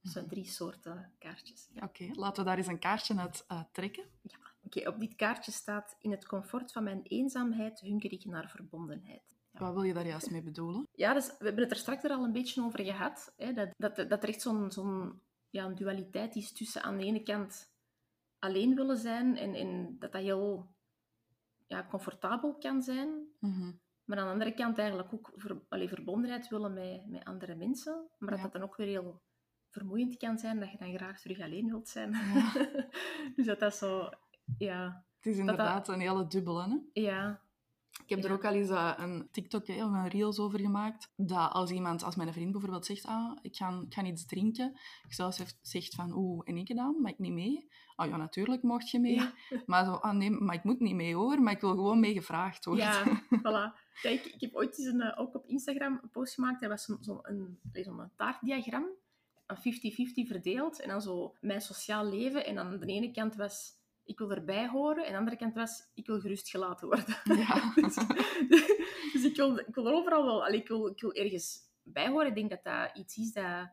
[0.00, 1.68] Dus zo drie soorten kaartjes.
[1.74, 1.84] Ja.
[1.84, 4.04] Oké, laten we daar eens een kaartje uit eh, trekken.
[4.64, 5.96] Oké, op dit kaartje staat...
[5.98, 9.36] In het comfort van mijn eenzaamheid hunker ik naar verbondenheid.
[9.52, 10.88] Wat wil je daar juist mee bedoelen?
[10.92, 13.32] Ja, dus we hebben het er straks er al een beetje over gehad.
[13.36, 17.04] Hè, dat, dat, dat er echt zo'n zo'n ja, een dualiteit is tussen aan de
[17.04, 17.70] ene kant
[18.38, 20.66] alleen willen zijn en, en dat dat heel
[21.66, 23.28] ja, comfortabel kan zijn.
[23.38, 23.72] Mhm.
[24.12, 28.08] Maar aan de andere kant eigenlijk ook ver, allee, verbondenheid willen met, met andere mensen.
[28.18, 28.44] Maar dat Ja.
[28.44, 29.22] dat dan ook weer heel
[29.70, 32.10] vermoeiend kan zijn, dat je dan graag terug alleen wilt zijn.
[32.12, 32.52] Ja.
[33.36, 34.08] dus dat dat zo...
[34.58, 36.62] Ja, Het is inderdaad een hele dubbele.
[36.68, 37.00] Hè?
[37.02, 37.40] ja,
[38.04, 41.12] Ik heb er ook al eens eh, een TikTok of een Reels over gemaakt.
[41.16, 44.72] Dat als iemand, als mijn vriend bijvoorbeeld zegt, ah, ik ga, ik ga iets drinken.
[45.04, 47.00] Ik zelfs zegt van, oeh, en ik gedaan?
[47.00, 47.68] Mag ik niet mee?
[47.96, 49.14] Oh ja, natuurlijk mocht je mee.
[49.14, 49.32] Ja.
[49.66, 51.42] Maar zo, ah nee, maar ik moet niet mee hoor.
[51.42, 52.84] Maar ik wil gewoon mee gevraagd worden.
[52.84, 53.81] Ja, voilà.
[54.02, 56.60] Ja, ik, ik heb ooit eens een, eh, ook op Instagram een post gemaakt.
[56.60, 58.86] Dat was zo'n zo een, zo'n taartdiagram.
[59.46, 60.80] Een 50-50 verdeeld.
[60.80, 62.46] En dan zo mijn sociaal leven.
[62.46, 65.02] En aan de ene kant was ik wil erbij horen.
[65.02, 67.16] En aan de andere kant was ik wil gerust gelaten worden.
[67.24, 67.72] Ja.
[67.74, 67.94] dus
[69.12, 70.44] dus ik, wil, ik wil er overal wel...
[70.44, 72.26] allee, ik, wil, ik wil ergens bij horen.
[72.28, 73.68] Ik denk dat dat iets is dat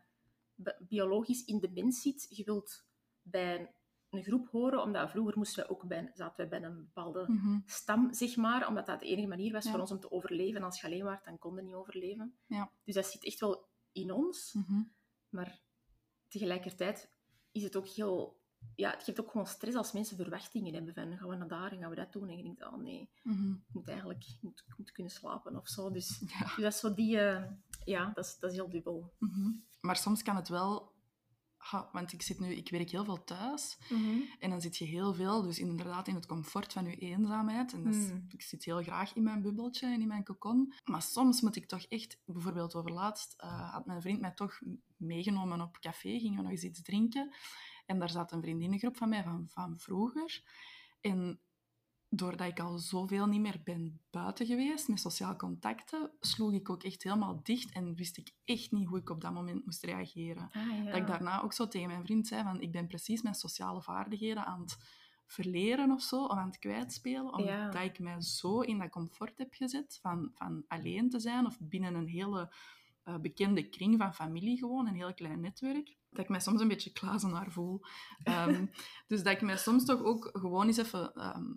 [0.56, 2.28] bi- biologisch in de mens zit.
[2.30, 2.86] Je wilt
[3.22, 3.74] bij
[4.10, 7.60] een groep horen, omdat vroeger moesten we ook bij, zaten we bij een bepaalde Mhm.
[7.66, 9.72] stam, zeg maar, omdat dat de enige manier was Ja.
[9.72, 10.56] voor ons om te overleven.
[10.60, 12.38] En als je alleen was, dan kon je niet overleven.
[12.46, 12.72] Ja.
[12.84, 14.82] Dus dat zit echt wel in ons, Mhm.
[15.30, 15.62] maar
[16.28, 17.12] tegelijkertijd
[17.52, 18.38] is het ook heel...
[18.76, 21.72] Ja, het geeft ook gewoon stress als mensen verwachtingen hebben van gaan we naar daar
[21.72, 22.30] en gaan we dat doen.
[22.30, 23.52] En je denkt, oh nee, Mhm.
[23.52, 25.92] ik moet eigenlijk ik moet, ik moet kunnen slapen of zo.
[25.92, 26.40] Dus, Ja.
[26.46, 27.20] dus dat is zo die...
[27.20, 27.44] eh,
[27.86, 29.14] ja, dat is, dat is heel dubbel.
[29.20, 29.52] Mhm.
[29.82, 30.92] Maar soms kan het wel...
[31.70, 33.78] Ha, want ik, zit nu, ik werk heel veel thuis.
[34.40, 37.74] En dan zit je heel veel, dus inderdaad in het comfort van je eenzaamheid.
[37.74, 38.26] En dat is- Mm.
[38.30, 40.74] ik zit heel graag in mijn bubbeltje en in mijn cocon.
[40.84, 44.60] Maar soms moet ik toch echt, bijvoorbeeld overlaatst, eh had mijn vriend mij toch
[44.98, 47.34] meegenomen op café, gingen we nog eens iets drinken.
[47.86, 50.44] En daar zat een vriendinnengroep van mij van, van vroeger.
[51.02, 51.40] En
[52.10, 56.84] doordat ik al zoveel niet meer ben buiten geweest met sociaal contacten, sloeg ik ook
[56.84, 60.50] echt helemaal dicht en wist ik echt niet hoe ik op dat moment moest reageren.
[60.54, 60.84] Ah, ja.
[60.84, 63.82] Dat ik daarna ook zo tegen mijn vriend zei van ik ben precies mijn sociale
[63.82, 64.78] vaardigheden aan het
[65.26, 67.80] verleren of zo, of aan het kwijtspelen, omdat Ja.
[67.82, 71.96] ik mij zo in dat comfort heb gezet van, van alleen te zijn of binnen
[71.96, 72.54] een hele
[73.04, 76.68] eh, bekende kring van familie gewoon, een heel klein netwerk, dat ik mij soms een
[76.68, 77.82] beetje klazenaar voel.
[78.24, 78.66] Ehm,
[79.08, 81.52] dus dat ik mij soms toch ook gewoon eens even ehm,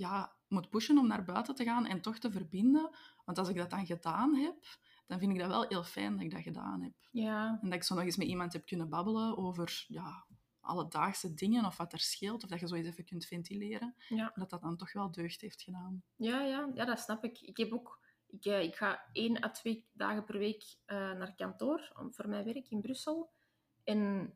[0.00, 2.90] ja, moet pushen om naar buiten te gaan en toch te verbinden.
[3.24, 4.64] Want als ik dat dan gedaan heb,
[5.06, 6.92] dan vind ik dat wel heel fijn dat ik dat gedaan heb.
[7.10, 10.26] Ja, En dat ik zo nog eens met iemand heb kunnen babbelen over ja,
[10.60, 13.94] alledaagse dingen of wat er scheelt, of dat je zo eens even kunt ventileren.
[14.08, 14.32] ja.
[14.34, 16.02] Dat dat dan toch wel deugd heeft gedaan.
[16.16, 17.40] Ja, ja, ja, dat snap ik.
[17.40, 17.98] Ik heb ook...
[18.26, 22.28] Ik, eh, ik ga één à twee dagen per week eh, naar kantoor om, voor
[22.28, 23.30] mijn werk in Brussel.
[23.84, 24.32] En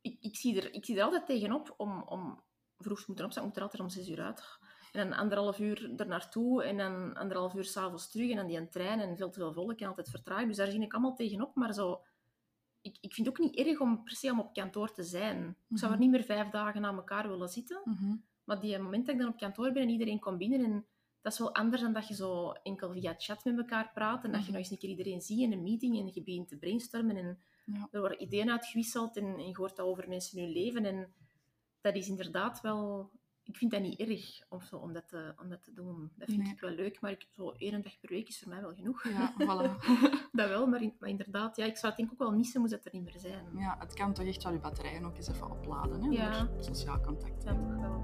[0.00, 2.42] ik, ik, zie, er, ik zie er altijd tegenop om, om
[2.78, 3.42] vroeg te moeten opstaan.
[3.42, 4.58] Ik moet er altijd om zes uur uit.
[4.92, 8.30] En dan anderhalf uur er naartoe en dan anderhalf uur s'avonds terug.
[8.30, 10.46] En dan die trein en veel te veel volk en altijd vertragen.
[10.48, 11.54] Dus daar zie ik allemaal tegenop.
[11.54, 12.02] Maar zo...
[12.80, 15.56] Ik, ik vind het ook niet erg om per se om op kantoor te zijn.
[15.68, 16.06] Ik zou er Mhm.
[16.08, 17.80] niet meer vijf dagen na elkaar willen zitten.
[17.84, 18.14] Mhm.
[18.44, 20.86] Maar die moment dat ik dan op kantoor ben en iedereen komt binnen, en
[21.20, 24.30] dat is wel anders dan dat je zo enkel via chat met elkaar praat en
[24.32, 24.52] dat je Mhm.
[24.52, 27.38] nog eens een keer iedereen ziet in een meeting en je begint te brainstormen en
[27.66, 27.88] Ja.
[27.90, 30.84] er worden ideeën uitgewisseld en, en je hoort dat over mensen hun leven.
[30.84, 31.12] En
[31.80, 33.10] dat is inderdaad wel...
[33.44, 36.10] Ik vind dat niet erg om, zo, om, dat, te, om dat te doen.
[36.16, 36.52] Dat vind Nee.
[36.52, 39.08] ik wel leuk, maar ik, zo één dag per week is voor mij wel genoeg.
[39.08, 39.76] Ja, voilà.
[40.32, 42.60] Dat wel, maar, in- maar inderdaad, ja, ik zou het denk ik ook wel missen
[42.60, 43.44] moest het er niet meer zijn.
[43.56, 46.44] ja, het kan toch echt wel je batterijen ook eens even opladen, hè, Ja.
[46.44, 47.42] door sociaal contact.
[47.44, 48.02] Ja, toch wel.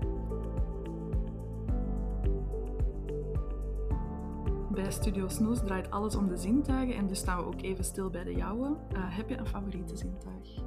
[4.70, 8.10] Bij Studio Snoes draait alles om de zintuigen en dus staan we ook even stil
[8.10, 8.76] bij de jouwe.
[8.92, 10.62] Eh, heb je een favoriete zintuig?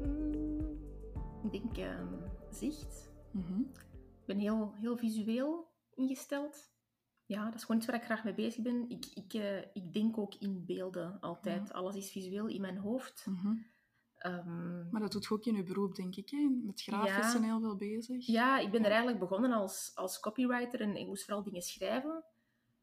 [0.00, 0.60] Mm,
[1.42, 2.06] ik denk ehm,
[2.50, 3.12] zicht.
[3.34, 3.60] Mhm.
[4.20, 6.72] Ik ben heel, heel visueel ingesteld.
[7.26, 8.88] Ja, dat is gewoon iets waar ik graag mee bezig ben.
[8.88, 11.72] Ik, ik, eh, ik denk ook in beelden altijd.
[11.72, 13.26] Alles is visueel in mijn hoofd.
[13.28, 13.54] Mhm.
[14.16, 16.30] Ehm, Maar dat doet je ook in je beroep, denk ik.
[16.30, 16.48] Hè?
[16.64, 17.34] Met grafisch Ja.
[17.34, 18.26] en heel veel bezig.
[18.26, 22.24] ja, ik ben er eigenlijk begonnen als, als copywriter en ik moest vooral dingen schrijven.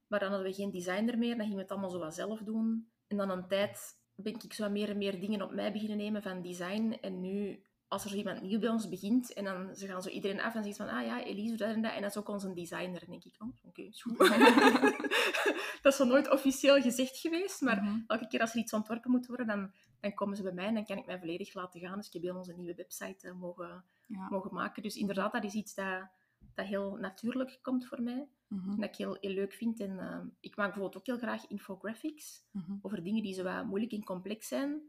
[0.07, 2.39] Maar dan hadden we geen designer meer, dan gingen we het allemaal zo wat zelf
[2.39, 2.91] doen.
[3.07, 6.21] En dan een tijd ben ik zo meer en meer dingen op mij beginnen nemen
[6.21, 6.91] van design.
[7.01, 10.09] En nu, als er zo iemand nieuw bij ons begint en dan ze gaan zo
[10.09, 11.93] iedereen af en zeggen van, ah ja, Elise doet dat en dat.
[11.93, 13.03] En dat is ook onze designer.
[13.07, 14.17] Denk ik, oh, oké, is goed.
[15.81, 17.99] dat is zo nooit officieel gezegd geweest, maar Mhm.
[18.07, 20.73] elke keer als er iets ontworpen moet worden, dan, dan komen ze bij mij en
[20.73, 21.97] dan kan ik mij volledig laten gaan.
[21.97, 24.27] Dus ik heb heel onze nieuwe website eh, mogen, Ja.
[24.29, 24.83] mogen maken.
[24.83, 26.07] Dus inderdaad, dat is iets dat,
[26.53, 28.27] dat heel natuurlijk komt voor mij.
[28.47, 28.69] Mhm.
[28.69, 29.79] En dat ik heel, heel leuk vind.
[29.79, 32.73] En eh, ik maak bijvoorbeeld ook heel graag infographics Mhm.
[32.81, 34.81] over dingen die zo wat moeilijk en complex zijn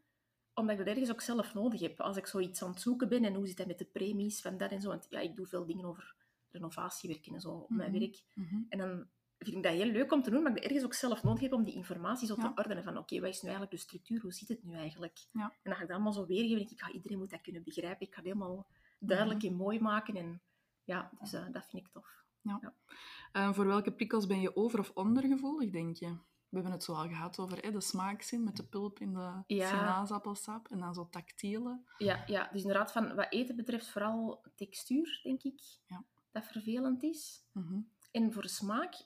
[0.55, 2.01] omdat ik dat ergens ook zelf nodig heb.
[2.01, 4.57] Als ik zoiets aan het zoeken ben en hoe zit dat met de premies van
[4.57, 4.89] dat en zo.
[4.89, 6.15] Want ja, ik doe veel dingen over
[6.51, 8.01] renovatiewerken en zo op mijn Mhm.
[8.01, 8.23] werk.
[8.35, 8.57] Mhm.
[8.69, 9.07] En dan
[9.39, 11.53] vind ik dat heel leuk om te doen, maar ik ergens ook zelf nodig heb
[11.53, 12.43] om die informatie zo Ja.
[12.43, 12.85] te ordenen.
[12.85, 14.21] Van oké, wat is nu eigenlijk de structuur?
[14.21, 15.19] Hoe zit het nu eigenlijk?
[15.33, 15.43] Ja.
[15.45, 16.57] En dan ga ik dat allemaal zo weergeven.
[16.57, 18.07] denk ik, ja, iedereen moet dat kunnen begrijpen.
[18.07, 18.67] Ik ga het helemaal
[18.99, 19.49] duidelijk Mhm.
[19.53, 20.17] en mooi maken.
[20.17, 20.43] En
[20.85, 22.21] ja, dus eh, dat vind ik tof.
[23.33, 26.17] Eh, voor welke prikkels ben je over- of ondergevoelig, denk je?
[26.53, 29.43] We hebben het zo al gehad over hè, de smaakzin met de pulp in de
[29.47, 29.69] Ja.
[29.69, 31.81] sinaasappelsap en dan zo tactiele.
[31.99, 36.05] Ja, ja, dus inderdaad, van wat eten betreft, vooral textuur, denk ik, Ja.
[36.31, 37.49] dat vervelend is.
[37.53, 37.81] Mhm.
[38.11, 39.05] En voor smaak,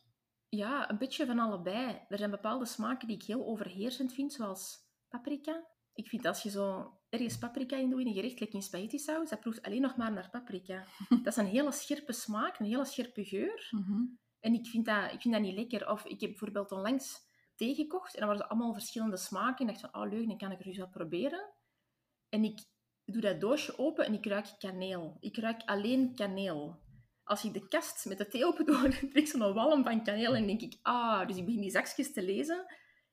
[0.49, 2.01] ja, een beetje van allebei.
[2.09, 4.79] Er zijn bepaalde smaken die ik heel overheersend vind, zoals
[5.09, 5.67] paprika.
[5.95, 8.99] Ik vind als je zo ergens paprika in doet in een gerecht, like in spaghetti
[8.99, 10.85] saus, dat proeft alleen nog maar naar paprika.
[11.23, 13.69] dat is een hele scherpe smaak, een hele scherpe geur.
[13.71, 14.03] Mhm.
[14.41, 15.91] En ik vind, dat, ik vind dat niet lekker.
[15.91, 17.25] Of ik heb bijvoorbeeld onlangs
[17.57, 19.67] thee gekocht en dan waren ze allemaal verschillende smaken.
[19.67, 21.53] En ik dacht van, oh leuk, dan kan ik er eens wat proberen.
[22.29, 22.65] En ik
[23.05, 25.17] doe dat doosje open en ik ruik kaneel.
[25.21, 26.85] Ik ruik alleen kaneel.
[27.23, 30.05] Als ik de kast met de thee open doe, dan trek ik zo'n walm van
[30.05, 32.67] kaneel en denk ik, ah, dus ik begin die zakjes te lezen.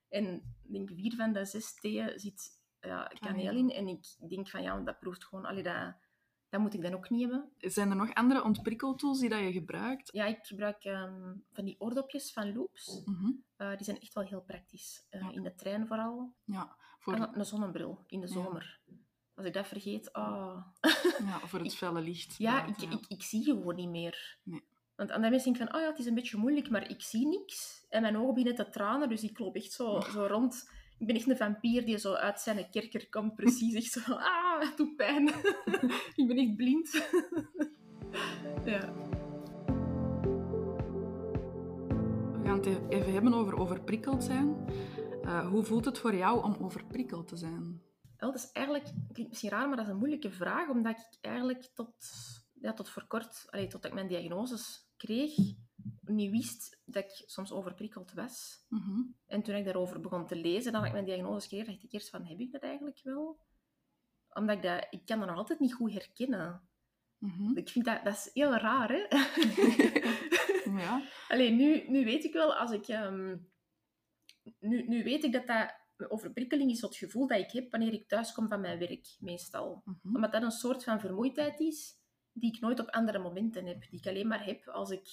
[0.10, 3.58] En ik denk, vier van de zes theeën zit ja, kaneel Kaneel.
[3.58, 3.70] in.
[3.70, 5.96] En ik denk van, ja, dat proeft gewoon, allee, dat,
[6.54, 7.50] dat moet ik dan ook niet hebben.
[7.58, 10.10] Zijn er nog andere ontprikkeltools die dat je gebruikt?
[10.12, 13.02] Ja, ik gebruik ehm, van die oordopjes van Loops.
[13.06, 13.32] Mhm.
[13.56, 15.08] Eh, die zijn echt wel heel praktisch.
[15.10, 15.32] Eh, Ja.
[15.32, 16.34] In de trein vooral.
[16.46, 18.34] Ja, voor, En een zonnebril in de Ja.
[18.34, 18.80] zomer.
[19.36, 20.66] Als ik dat vergeet, ah.
[21.26, 22.36] ja, voor het Ik- felle licht.
[22.38, 24.38] Ja, ik, ik, ik zie gewoon niet meer.
[24.44, 24.64] Nee.
[24.96, 27.28] Want andere mensen denken van, oh ja, het is een beetje moeilijk, maar ik zie
[27.28, 27.86] niks.
[27.90, 30.70] En mijn ogen beginnen te tranen, dus ik loop echt zo, zo rond.
[31.04, 33.74] Ik ben echt een vampier die zo uit zijn kerker komt, precies.
[33.74, 35.28] Echt zo ah, het doet pijn.
[36.16, 36.92] ik ben echt blind.
[38.66, 38.94] ja.
[42.32, 44.66] We gaan het e- even hebben over overprikkeld zijn.
[45.24, 47.82] Eh, hoe voelt het voor jou om overprikkeld te zijn?
[48.18, 50.98] Wel, dat is eigenlijk, het klinkt misschien raar, maar dat is een moeilijke vraag, omdat
[50.98, 51.94] ik eigenlijk tot,
[52.62, 55.36] ja, tot voor kort, allee, tot ik mijn diagnoses kreeg,
[56.02, 58.66] niet wist dat ik soms overprikkeld was.
[58.70, 59.02] Mhm.
[59.26, 62.10] En toen ik daarover begon te lezen, dan ik mijn diagnose kreeg, dacht ik eerst
[62.10, 63.40] van, heb ik dat eigenlijk wel?
[64.30, 66.68] Omdat ik dat, ik kan dat nog altijd niet goed herkennen.
[67.18, 67.58] Mhm.
[67.58, 69.06] Ik vind dat, dat is heel raar, hè?
[70.78, 71.02] Ja.
[71.28, 72.88] Alleen nu, nu weet ik wel, als ik...
[72.88, 73.38] ehm,
[74.60, 78.08] nu, nu weet ik dat dat overprikkeling is het gevoel dat ik heb wanneer ik
[78.08, 79.82] thuis kom van mijn werk, meestal.
[79.86, 80.16] Mhm.
[80.16, 83.90] Omdat dat een soort van vermoeidheid is die ik nooit op andere momenten heb.
[83.90, 85.08] Die ik alleen maar heb als ik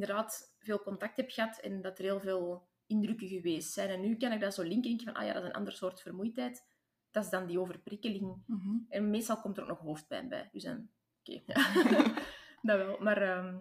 [0.00, 3.88] inderdaad veel contact heb gehad en dat er heel veel indrukken geweest zijn.
[3.90, 5.72] En nu kan ik dat zo linken denk van, ah ja, dat is een ander
[5.72, 6.66] soort vermoeidheid.
[7.10, 8.42] Dat is dan die overprikkeling.
[8.46, 8.76] Mhm.
[8.88, 10.48] En meestal komt er ook nog hoofdpijn bij.
[10.52, 10.88] Dus dan,
[11.24, 11.42] oké.
[12.62, 12.98] dat wel.
[12.98, 13.58] Maar ehm,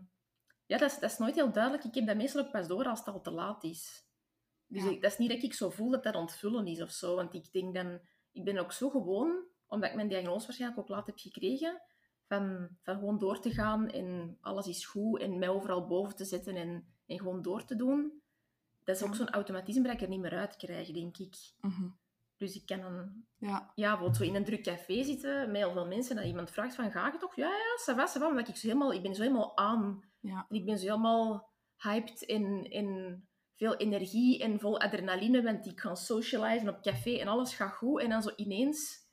[0.66, 1.84] ja, dat is, dat is nooit heel duidelijk.
[1.84, 4.06] Ik heb dat meestal ook pas door als het al te laat is.
[4.68, 4.90] Dus Ja.
[4.90, 7.16] ik- dat is niet dat ik zo voel dat dat ontvullen is of zo.
[7.16, 8.00] Want ik denk dan...
[8.32, 11.82] Ik ben ook zo gewoon, omdat ik mijn diagnose waarschijnlijk ook laat heb gekregen,
[12.28, 16.26] van, van gewoon door te gaan en alles is goed en mij overal boven te
[16.26, 18.22] zetten en, en gewoon door te doen.
[18.84, 19.16] Dat is ook Ja.
[19.16, 21.36] zo'n automatisme dat ik er niet meer uit krijg, denk ik.
[21.62, 21.88] Mhm.
[22.38, 23.72] Dus ik kan dan Ja.
[23.76, 26.76] ja, bijvoorbeeld zo in een druk café zitten met heel veel mensen, dat iemand vraagt
[26.76, 27.36] van, ga je toch?
[27.36, 28.28] Ja, ja, ça va, ça va.
[28.28, 30.04] Omdat ik, zo helemaal, ik ben zo helemaal aan.
[30.20, 30.46] Ja.
[30.50, 35.80] En ik ben zo helemaal hyped en, en veel energie en vol adrenaline, want ik
[35.80, 38.02] ga socializen op café en alles gaat goed.
[38.02, 39.04] En dan zo ineens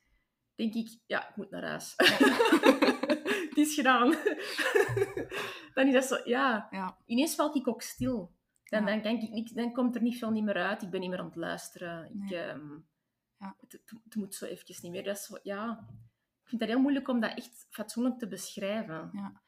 [0.55, 1.95] denk ik, ja, ik moet naar huis.
[3.55, 4.09] Het is gedaan.
[5.73, 6.97] dan is dat zo, ja, Ja.
[7.05, 8.31] ineens valt ik ook stil.
[8.63, 10.81] Dan, dan, kan ik dan komt er niet veel niet meer uit.
[10.81, 12.05] Ik ben niet meer aan het luisteren.
[12.05, 12.39] Ik, Nee.
[12.39, 12.71] ehm,
[13.37, 13.55] Ja.
[13.59, 15.03] het, het, het moet zo eventjes niet meer.
[15.03, 15.87] Dat is zo, ja,
[16.43, 19.09] ik vind het heel moeilijk om dat echt fatsoenlijk te beschrijven.
[19.13, 19.41] Ja.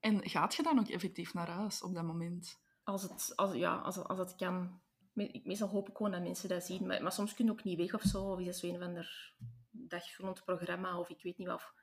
[0.00, 2.60] En gaat je dan ook effectief naar huis op dat moment?
[2.84, 4.80] Als, het, als, ja, als, als het kan.
[5.12, 6.86] Me- Meestal hoop ik gewoon dat mensen dat zien.
[6.86, 8.22] Maar, maar soms kun je ook niet weg of zo.
[8.24, 9.34] Of is dat zo een of ander
[9.70, 10.98] dagvullend programma.
[10.98, 11.56] Of ik weet niet wat.
[11.56, 11.74] Of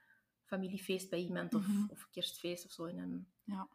[0.50, 1.54] familiefeest bij iemand.
[1.54, 1.84] Of, Mhm.
[1.90, 2.86] of kerstfeest of zo.
[2.86, 3.68] En dan, Ja.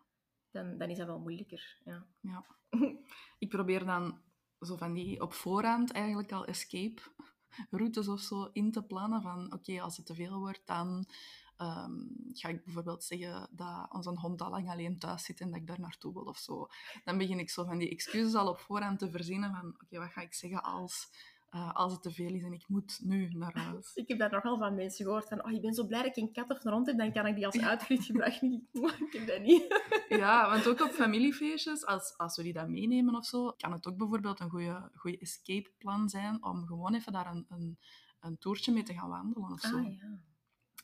[0.50, 1.76] dan, dan is dat wel moeilijker.
[1.84, 2.06] Ja.
[2.20, 2.44] Ja.
[3.38, 4.20] Ik probeer dan
[4.60, 7.02] zo van die op voorhand eigenlijk al escape
[7.70, 9.22] routes of zo in te plannen.
[9.22, 11.06] Van oké, als het te veel wordt, dan
[11.56, 11.92] ehm,
[12.32, 15.66] ga ik bijvoorbeeld zeggen dat onze hond al lang alleen thuis zit en dat ik
[15.66, 16.66] daar naartoe wil of zo.
[17.04, 20.10] Dan begin ik zo van die excuses al op voorhand te verzinnen van oké, wat
[20.12, 21.08] ga ik zeggen als,
[21.55, 23.95] eh, als het te veel is en ik moet nu naar huis.
[23.95, 26.23] Ik heb daar nogal van mensen gehoord van, oh, ik ben zo blij dat ik
[26.23, 28.69] een kat of een hond heb, dan kan ik die als uitvlucht gebruiken.
[28.73, 29.83] ik heb dat niet.
[30.25, 33.87] Ja, want ook op familiefeestjes, als, als we die dan meenemen of zo, kan het
[33.87, 37.79] ook bijvoorbeeld een goede, goede escape plan zijn om gewoon even daar een, een,
[38.21, 39.77] een toertje mee te gaan wandelen of zo.
[39.77, 40.19] Ah, ja.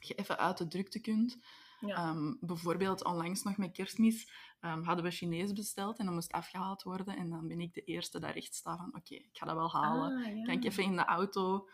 [0.01, 1.39] Je even uit de drukte kunt.
[1.81, 1.97] Ja.
[1.97, 6.83] Ehm, bijvoorbeeld onlangs nog met kerstmis ehm, hadden we Chinees besteld en dat moest afgehaald
[6.83, 7.17] worden.
[7.17, 9.71] En dan ben ik de eerste daar echt sta van, oké, ik ga dat wel
[9.71, 10.17] halen.
[10.25, 10.43] Ah, ja.
[10.45, 11.69] Kan ik even in de auto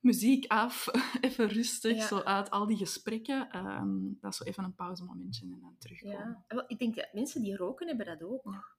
[0.00, 0.86] muziek af,
[1.20, 2.06] even rustig, Ja.
[2.06, 3.50] zo uit al die gesprekken.
[3.50, 6.44] ehm, dat is zo even een pauzemomentje en dan terugkomen.
[6.48, 6.64] Ja.
[6.66, 8.76] Ik denk dat mensen die roken hebben dat ook.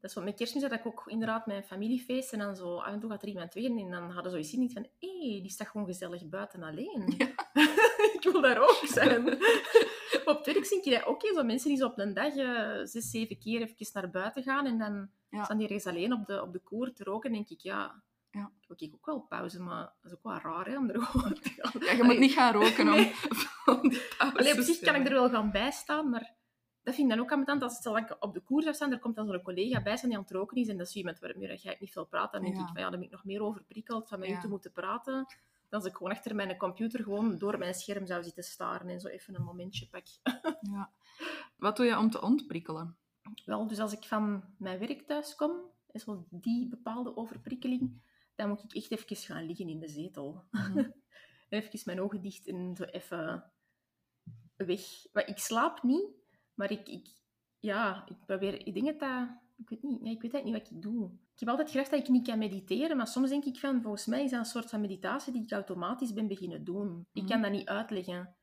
[0.00, 2.92] Dat is wat, met kerstmis had ik ook inderdaad mijn familiefeest en dan zo af
[2.92, 5.50] en toe gaat er iemand weg en dan hadden ze zoiets niet van hé, die
[5.50, 7.16] staat gewoon gezellig buiten alleen.
[8.32, 9.28] wil daar ook zijn.
[10.24, 13.10] Op het werk zie dat ook, zo mensen die zo op een dag eh, zes,
[13.10, 15.44] zeven keer even naar buiten gaan en dan Ja.
[15.44, 18.50] staan die ergens alleen op de, op de koer te roken, denk ik, ja, Ja.
[18.76, 21.48] ik ook wel pauze, maar dat is ook wel raar hè, om er gewoon te
[21.56, 21.82] gaan.
[21.84, 23.14] Ja, je moet niet gaan roken om, Nee.
[23.82, 26.34] om die pauzes Allee, op zich kan ik er wel gaan bijstaan, maar
[26.82, 27.62] dat vind ik dan ook ambetant.
[27.62, 30.18] Als ik op de koers zou staan, er komt dan zo'n collega bij staan die
[30.18, 32.32] aan het roken is en dat is iemand waarmee ik niet veel praat.
[32.32, 32.60] Dan denk Ja.
[32.60, 34.36] ik van ja, dan ben ik nog meer overprikkeld van met Ja.
[34.36, 35.26] u te moeten praten.
[35.76, 39.08] Als ik gewoon achter mijn computer gewoon door mijn scherm zou zitten staren en zo
[39.08, 40.04] even een momentje pak.
[40.60, 40.90] Ja.
[41.56, 42.96] Wat doe je om te ontprikkelen?
[43.44, 45.52] Wel, dus als ik van mijn werk thuis kom,
[45.92, 48.02] en zo die bepaalde overprikkeling,
[48.34, 50.44] dan moet ik echt even gaan liggen in de zetel.
[50.50, 50.78] Mhm.
[50.78, 50.92] En
[51.62, 53.52] even mijn ogen dicht en zo even
[54.56, 55.06] weg.
[55.12, 56.06] Maar ik slaap niet,
[56.54, 57.08] maar ik, ik,
[57.58, 58.66] ja, ik probeer...
[58.66, 59.28] Ik denk dat dat...
[59.56, 61.10] Ik weet, niet, nee, ik weet eigenlijk niet wat ik doe.
[61.36, 64.06] Ik heb altijd gedacht dat ik niet kan mediteren, maar soms denk ik van, volgens
[64.06, 67.06] mij is dat een soort van meditatie die ik automatisch ben beginnen doen.
[67.12, 67.30] Ik Mhm.
[67.32, 68.36] kan dat niet uitleggen.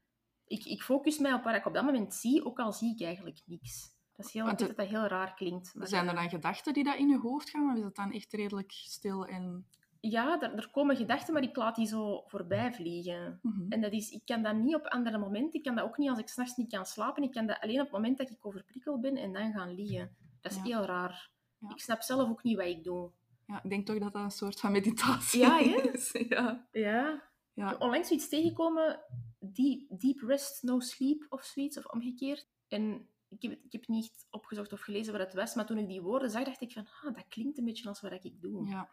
[0.45, 3.01] Ik, ik focus mij op wat ik op dat moment zie, ook al zie ik
[3.01, 3.91] eigenlijk niks.
[4.15, 5.75] Dat is heel, weet dat dat heel raar klinkt.
[5.75, 8.11] Maar Zijn er dan gedachten die dat in je hoofd gaan, of is het dan
[8.11, 9.67] echt redelijk stil en...
[9.99, 13.39] Ja, er, er komen gedachten, maar ik laat die zo voorbij vliegen.
[13.41, 13.65] Mhm.
[13.71, 15.53] En dat is, ik kan dat niet op andere momenten.
[15.59, 17.23] Ik kan dat ook niet als ik s'nachts niet kan slapen.
[17.23, 20.15] Ik kan dat alleen op het moment dat ik overprikkeld ben en dan gaan liggen.
[20.41, 20.63] Dat is Ja.
[20.63, 21.31] heel raar.
[21.67, 21.69] Ja.
[21.69, 23.09] Ik snap zelf ook niet wat ik doe.
[23.47, 26.11] Ja, ik denk toch dat dat een soort van meditatie Ja, is.
[26.29, 26.67] Ja.
[26.71, 27.23] Ja.
[27.53, 27.65] Ja.
[27.65, 28.99] Ik heb onlangs zoiets tegengekomen,
[29.39, 32.47] deep, deep rest, no sleep of zoiets, of omgekeerd.
[32.67, 35.87] En ik heb, ik heb niet opgezocht of gelezen wat het was, maar toen ik
[35.87, 38.67] die woorden zag, dacht ik van, ah, dat klinkt een beetje als wat ik doe.
[38.67, 38.89] Ja.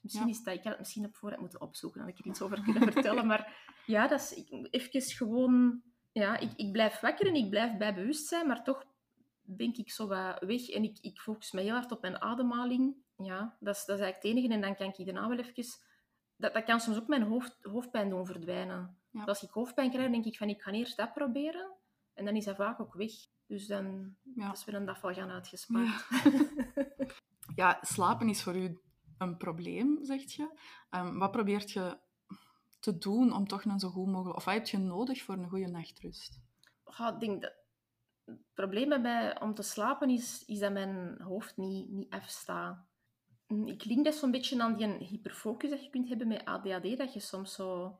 [0.00, 0.32] Misschien Ja.
[0.32, 2.62] is dat, ik had het misschien op voorhand moeten opzoeken, had ik er iets over
[2.62, 3.26] kunnen vertellen.
[3.26, 3.56] Maar
[3.86, 5.82] ja, dat is ik, even gewoon...
[6.12, 8.84] Ja, ik, ik blijf wakker en ik blijf bij bewustzijn, maar toch
[9.42, 12.94] ben ik zo wat weg en ik, ik focus me heel hard op mijn ademhaling.
[13.16, 14.54] Ja, dat is, dat is eigenlijk het enige.
[14.54, 15.64] En dan kan ik daarna wel even...
[16.36, 18.98] Dat, dat kan soms ook mijn hoofd, hoofdpijn doen verdwijnen.
[19.10, 19.18] Ja.
[19.18, 21.70] Dus als ik hoofdpijn krijg, denk ik van, ik ga eerst dat proberen.
[22.14, 23.12] En dan is dat vaak ook weg.
[23.46, 24.52] Dus dan Ja.
[24.52, 26.06] is weer een dag wel gaan uitgespaard.
[27.54, 28.80] Ja, slapen is voor u
[29.18, 30.58] een probleem, zegt je.
[30.90, 31.98] Ehm, wat probeert je
[32.80, 34.36] te doen om toch een zo goed mogelijk...
[34.36, 36.40] Of wat heb je nodig voor een goede nachtrust?
[36.98, 37.52] Ja, ik denk dat
[38.54, 42.84] probleem bij mij om te slapen is, is dat mijn hoofd niet, niet afstaat.
[43.46, 46.98] Mm, Ik link dat zo'n beetje aan die hyperfocus dat je kunt hebben met ADHD,
[46.98, 47.98] dat je soms zo...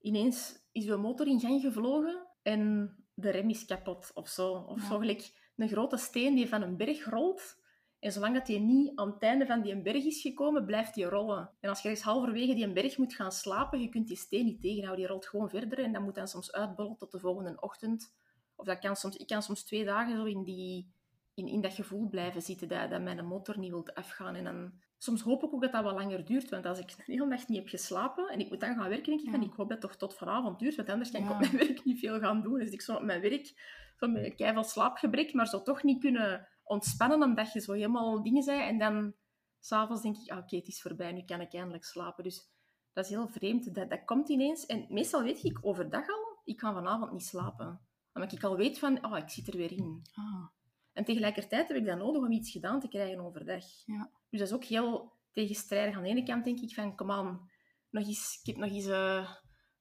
[0.00, 4.52] Ineens is je motor in gang gevlogen en de rem is kapot of zo.
[4.52, 4.86] Of Ja.
[4.88, 7.56] zo gelijk een grote steen die van een berg rolt.
[7.98, 11.04] En zolang dat die niet aan het einde van die berg is gekomen, blijft die
[11.04, 11.50] rollen.
[11.60, 14.60] En als je eens halverwege die berg moet gaan slapen, je kunt die steen niet
[14.60, 14.96] tegenhouden.
[15.04, 18.14] Die rolt gewoon verder en dat moet dan soms uitbollen tot de volgende ochtend.
[18.58, 20.92] Of dat kan soms, ik kan soms twee dagen zo in, die,
[21.34, 24.34] in, in dat gevoel blijven zitten, dat, dat mijn motor niet wil afgaan.
[24.34, 27.02] En dan, soms hoop ik ook dat dat wat langer duurt, want als ik de
[27.06, 29.52] hele nacht niet heb geslapen en ik moet dan gaan werken, denk ik van, ik
[29.52, 31.34] hoop dat het toch tot vanavond duurt, want anders kan ik Ja.
[31.34, 32.58] op mijn werk niet veel gaan doen.
[32.58, 33.52] Dus ik zo op mijn werk,
[33.96, 38.42] van mijn keiveel slaapgebrek, maar zo toch niet kunnen ontspannen, omdat je zo helemaal dingen
[38.42, 38.60] zei.
[38.60, 39.14] En dan,
[39.60, 42.24] s'avonds denk ik, ah, oké, het is voorbij, nu kan ik eindelijk slapen.
[42.24, 42.50] Dus
[42.92, 43.74] dat is heel vreemd.
[43.74, 44.66] Dat, dat komt ineens.
[44.66, 47.80] En meestal weet ik overdag al, ik kan vanavond niet slapen.
[48.18, 50.02] Omdat ik al weet van, oh, ik zit er weer in.
[50.14, 50.46] Ah,
[50.92, 53.64] En tegelijkertijd heb ik dat nodig om iets gedaan te krijgen overdag.
[53.86, 54.10] Ja.
[54.30, 55.96] Dus dat is ook heel tegenstrijdig.
[55.96, 57.50] Aan de ene kant denk ik van, kom aan,
[57.90, 58.86] nog eens, ik heb nog eens...
[58.86, 59.30] eh,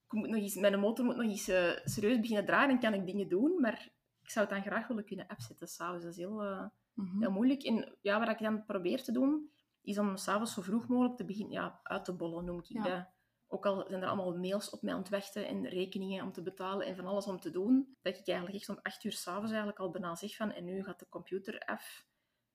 [0.05, 2.93] ik moet nog eens mijn motor moet nog eens eh, serieus beginnen draaien, dan kan
[2.93, 3.61] ik dingen doen.
[3.61, 3.89] Maar
[4.21, 6.03] ik zou het dan graag willen kunnen afzetten s'avonds.
[6.03, 7.19] Dat is heel, eh, mhm.
[7.19, 7.63] heel moeilijk.
[7.63, 11.25] En ja, wat ik dan probeer te doen, is om s'avonds zo vroeg mogelijk te
[11.25, 12.83] beginnen ja, uit te bollen, noem ik Ja.
[12.83, 13.07] dat.
[13.47, 16.41] Ook al zijn er allemaal mails op mij aan het wachten en rekeningen om te
[16.41, 19.49] betalen en van alles om te doen, dat ik eigenlijk echt om acht uur s'avonds
[19.49, 22.05] eigenlijk al bijna zeg van en nu gaat de computer af.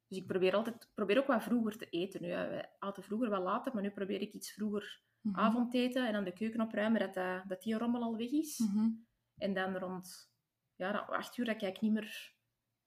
[0.07, 2.22] Dus ik probeer altijd, probeer ook wat vroeger te eten.
[2.22, 5.38] Nu, wij aten vroeger wat later, maar nu probeer ik iets vroeger Mhm.
[5.38, 8.59] avondeten en dan de keuken opruimen, dat, dat, dat die rommel al weg is.
[8.59, 8.88] Mhm.
[9.37, 10.33] En dan rond
[10.76, 12.35] ja, acht uur dat ik niet meer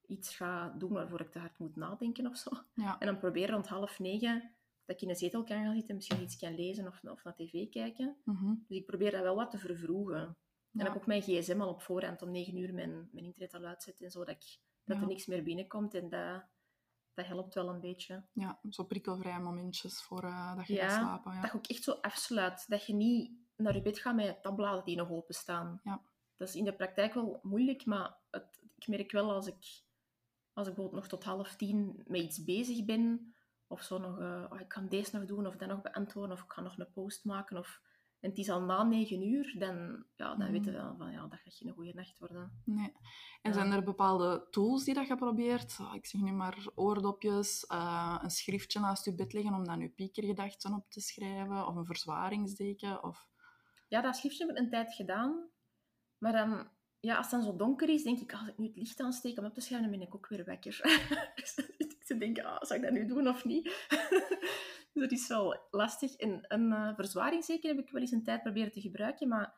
[0.06, 2.52] iets ga doen waarvoor ik te hard moet nadenken of zo.
[2.74, 3.00] Ja.
[3.00, 4.55] En dan proberen rond half negen
[4.86, 7.36] dat ik in een zetel kan gaan zitten, misschien iets kan lezen of, of naar
[7.36, 8.18] tv kijken.
[8.24, 8.54] Mhm.
[8.68, 10.20] Dus ik probeer dat wel wat te vervroegen.
[10.22, 10.38] En
[10.72, 10.88] Ja.
[10.88, 14.02] ik ook mijn gsm al op voorhand om negen uur mijn, mijn internet al uitzet
[14.02, 15.02] en zo, dat, ik, dat Ja.
[15.02, 15.94] er niks meer binnenkomt.
[15.94, 16.44] En dat,
[17.14, 18.26] dat helpt wel een beetje.
[18.34, 21.34] Ja, zo prikkelvrije momentjes voor eh, dat je Ja, gaat slapen.
[21.34, 21.42] Ja.
[21.42, 22.66] Dat je ook echt zo afsluit.
[22.68, 25.80] Dat je niet naar je bed gaat met tabbladen die nog openstaan.
[25.84, 26.02] Ja.
[26.38, 29.84] Dat is in de praktijk wel moeilijk, maar het, ik merk wel als ik,
[30.54, 33.35] als ik bijvoorbeeld nog tot half tien met iets bezig ben,
[33.68, 36.44] of zo nog, eh, oh, ik kan deze nog doen, of dat nog beantwoorden, of
[36.44, 37.82] ik ga nog een post maken, of,
[38.20, 40.52] en het is al na negen uur, dan, ja, dan Mhm.
[40.52, 42.62] weet je wel van, ja, dat gaat geen goede nacht worden.
[42.66, 42.92] Nee.
[43.42, 43.54] En Ja.
[43.54, 45.78] zijn er bepaalde tools die dat je probeert?
[45.80, 49.80] Ah, Ik zeg nu maar oordopjes, eh, een schriftje naast je bed leggen om dan
[49.80, 53.04] je piekergedachten op te schrijven, of een verzwaringsdeken.
[53.04, 53.28] Of...
[53.88, 55.50] Ja, dat schriftje heb ik een tijd gedaan.
[56.18, 56.68] Maar dan,
[57.00, 59.38] ja, als het dan zo donker is, denk ik, als ik nu het licht aansteek
[59.38, 60.80] om op te schrijven, dan ben ik ook weer wakker.
[61.36, 61.56] dus
[62.06, 63.64] te denken, ah, zou ik dat nu doen of niet?
[64.94, 66.16] dus dat is wel lastig.
[66.16, 66.98] En een uh,
[67.48, 69.56] heb ik wel eens een tijd proberen te gebruiken, maar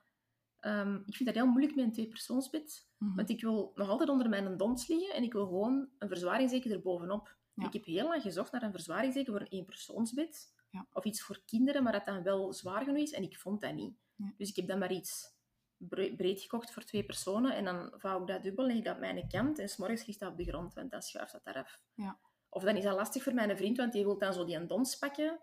[0.59, 2.89] ehm, ik vind dat heel moeilijk met een tweepersoonsbed.
[2.97, 3.15] Mhm.
[3.15, 6.71] Want ik wil nog altijd onder mijn dons liggen en ik wil gewoon een verzwaringszeker
[6.71, 7.37] erbovenop.
[7.53, 7.65] Ja.
[7.65, 10.55] Ik heb heel lang gezocht naar een verzwaringszeker voor een eenpersoonsbed.
[10.69, 10.87] Ja.
[10.91, 13.11] Of iets voor kinderen, maar dat dan wel zwaar genoeg is.
[13.11, 13.97] En ik vond dat niet.
[14.15, 14.33] Ja.
[14.37, 15.35] Dus ik heb dan maar iets
[15.77, 17.55] bre- breed gekocht voor twee personen.
[17.55, 19.59] En dan vouw ik dat dubbel, leg ik dat op mijn kant.
[19.59, 21.81] En s'morgens ligt dat op de grond, want dan schuift dat eraf.
[21.93, 22.19] Ja.
[22.57, 24.67] Of dan is dat lastig voor mijn vriend, want die wil dan zo die een
[24.67, 25.39] dons pakken.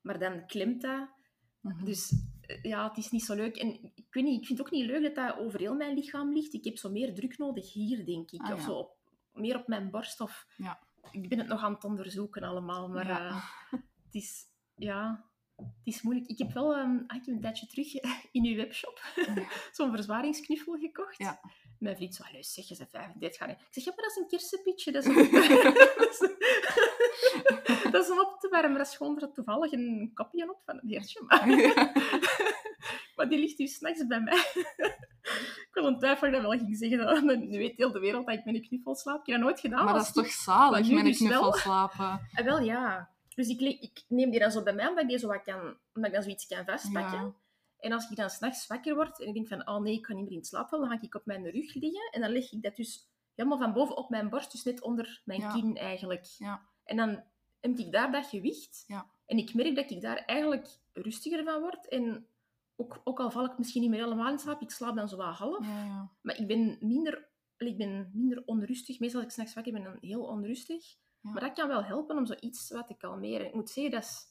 [0.00, 1.08] Maar dan klimt dat.
[1.60, 1.84] Mhm.
[1.84, 3.56] Dus eh, ja, het is niet zo leuk.
[3.56, 5.94] En ik weet niet, ik vind het ook niet leuk dat dat over heel mijn
[5.94, 6.54] lichaam ligt.
[6.54, 8.40] Ik heb zo meer druk nodig hier, denk ik.
[8.40, 8.64] Ah, of ja.
[8.64, 8.96] zo op,
[9.32, 10.20] meer op mijn borst.
[10.20, 10.46] Of...
[10.56, 10.82] Ja.
[11.10, 12.88] Ik ben het nog aan het onderzoeken allemaal.
[12.88, 13.28] Maar Ja.
[13.28, 13.42] eh,
[14.04, 14.44] het is...
[14.74, 15.24] Ja,
[15.56, 16.26] het is moeilijk.
[16.28, 17.94] Ik heb wel ehm, ah, ik heb een tijdje terug
[18.38, 19.00] in uw webshop
[19.72, 21.18] zo'n verzwaringsknuffel gekocht.
[21.18, 21.40] Ja.
[21.78, 23.48] Mijn vriend zo, "Allee, zeg, je ze 35 gaan.
[23.50, 24.92] Ik zeg, ja, maar dat is een kersenpietje.
[24.92, 25.14] Dat is om,
[27.92, 28.78] dat is om op te warmen.
[28.78, 31.22] Dat is gewoon er toevallig een kopje op van een heertje.
[31.26, 31.46] Maar,
[33.16, 34.44] maar die ligt nu s'nachts bij mij.
[34.76, 36.98] ik was een twijfel dat wel ging zeggen.
[36.98, 39.20] dat- Nu weet heel de wereld dat ik met een knuffel slaap.
[39.20, 39.84] Ik heb dat nooit gedaan.
[39.84, 41.28] maar dat is toch zalig, met een dus wel.
[41.28, 42.28] knuffel slapen.
[42.34, 43.10] Ah, wel, ja.
[43.34, 45.60] Dus ik, ik neem die dan zo bij mij, omdat ik, die zo wat kan,
[45.94, 47.18] omdat ik dan zoiets kan vastpakken.
[47.18, 47.32] Ja.
[47.78, 50.16] En als ik dan s'nachts wakker word en ik denk van, oh nee, ik kan
[50.16, 52.52] niet meer in slaap vallen, dan ga ik op mijn rug liggen en dan leg
[52.52, 55.52] ik dat dus helemaal van boven op mijn borst, dus net onder mijn Ja.
[55.52, 56.24] kin eigenlijk.
[56.24, 56.62] Ja.
[56.84, 57.24] En dan
[57.60, 58.84] heb ik daar dat gewicht.
[58.86, 59.10] Ja.
[59.26, 61.88] En ik merk dat ik daar eigenlijk rustiger van word.
[61.88, 62.26] En
[62.76, 65.16] ook, ook al val ik misschien niet meer helemaal in slaap, ik slaap dan zo
[65.16, 65.66] wat half.
[65.66, 66.10] Ja, ja.
[66.22, 69.00] Maar ik ben minder ik ben minder onrustig.
[69.00, 70.96] Meestal als ik s'nachts wakker ben, ben ik heel onrustig.
[71.20, 73.46] Maar dat kan wel helpen om zoiets wat te kalmeren.
[73.46, 74.24] Ik moet zeggen, dat is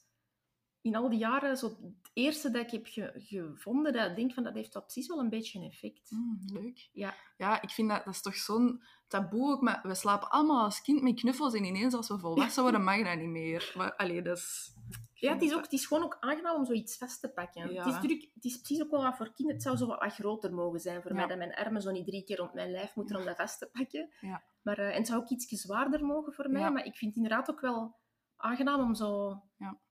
[0.86, 4.32] in al die jaren zo het eerste dat ik heb ge- gevonden, dat ik denk
[4.32, 6.10] van, dat heeft wel precies wel een beetje een effect.
[6.10, 6.88] Mm, leuk.
[6.92, 7.14] Ja.
[7.36, 9.60] Ja, ik vind dat, dat is toch zo'n taboe ook.
[9.60, 13.04] Maar we slapen allemaal als kind met knuffels en ineens als we volwassen worden mag
[13.04, 13.72] dat niet meer.
[13.76, 14.74] Maar allee, dat is...
[15.14, 17.72] Ja, het is, ook, het is gewoon ook aangenaam om zoiets vast te pakken.
[17.72, 17.78] Ja.
[17.78, 19.52] Het, is natuurlijk, het is precies ook wel wat voor kinderen.
[19.52, 21.16] Het zou zo wat groter mogen zijn voor Ja.
[21.16, 23.58] mij, dat mijn armen zo niet drie keer rond mijn lijf moeten om dat vast
[23.58, 24.10] te pakken.
[24.20, 24.42] Ja.
[24.62, 27.22] Maar, eh, en het zou ook iets zwaarder mogen voor mij, maar ik vind het
[27.24, 27.96] inderdaad ook wel
[28.36, 29.40] aangenaam om zo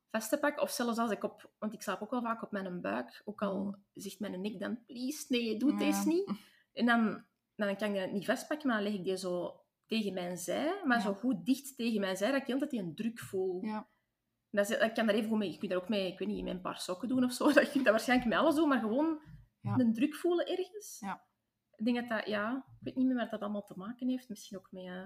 [0.10, 0.62] Te pakken.
[0.64, 1.52] Of zelfs als ik op...
[1.60, 3.22] Want ik slaap ook wel vaak op mijn buik.
[3.26, 5.78] Ook al zegt mijn nek dan, please, nee, doe Ja.
[5.78, 6.32] deze niet.
[6.74, 7.26] En dan,
[7.56, 10.82] dan kan ik dat niet vastpakken, maar dan leg ik die zo tegen mijn zij,
[10.84, 11.04] maar Ja.
[11.04, 13.64] zo goed dicht tegen mijn zij, dat ik altijd een druk voel.
[13.64, 13.88] Ja.
[14.50, 15.52] Dat, is, dat kan daar even goed mee.
[15.52, 17.52] Je kunt daar ook mee, ik weet niet, met een paar sokken doen of zo.
[17.54, 19.20] Dat je dat waarschijnlijk met alles doen, maar gewoon
[19.62, 19.74] Ja.
[19.78, 20.98] een druk voelen ergens.
[21.00, 21.24] Ja.
[21.76, 24.30] Ik denk dat dat, ja, ik weet niet meer wat dat allemaal te maken heeft.
[24.30, 25.06] Misschien ook met eh,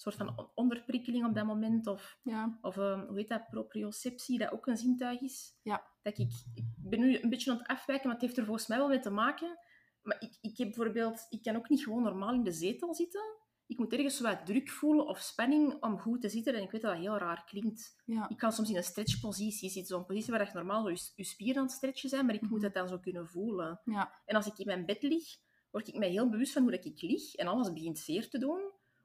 [0.00, 1.86] soort van on- onderprikkeling op dat moment.
[1.86, 2.58] Of, Ja.
[2.60, 5.58] of eh, hoe heet dat, proprioceptie, dat ook een zintuig is.
[5.62, 5.86] Ja.
[6.02, 8.66] Dat ik, ik ben nu een beetje aan het afwijken, maar het heeft er volgens
[8.66, 9.58] mij wel mee te maken.
[10.02, 13.38] Maar ik, ik heb bijvoorbeeld, ik kan ook niet gewoon normaal in de zetel zitten.
[13.66, 16.54] Ik moet ergens wat druk voelen of spanning om goed te zitten.
[16.54, 18.02] En ik weet dat dat heel raar klinkt.
[18.04, 18.28] Ja.
[18.28, 21.56] Ik kan soms in een stretchpositie zitten, zo'n positie waar je normaal je, je spieren
[21.56, 22.62] aan het stretchen zijn, maar ik moet Mhm.
[22.64, 23.80] het dan zo kunnen voelen.
[23.84, 24.20] Ja.
[24.24, 25.24] En als ik in mijn bed lig,
[25.70, 28.38] word ik mij heel bewust van hoe dat ik lig en alles begint zeer te
[28.38, 28.60] doen.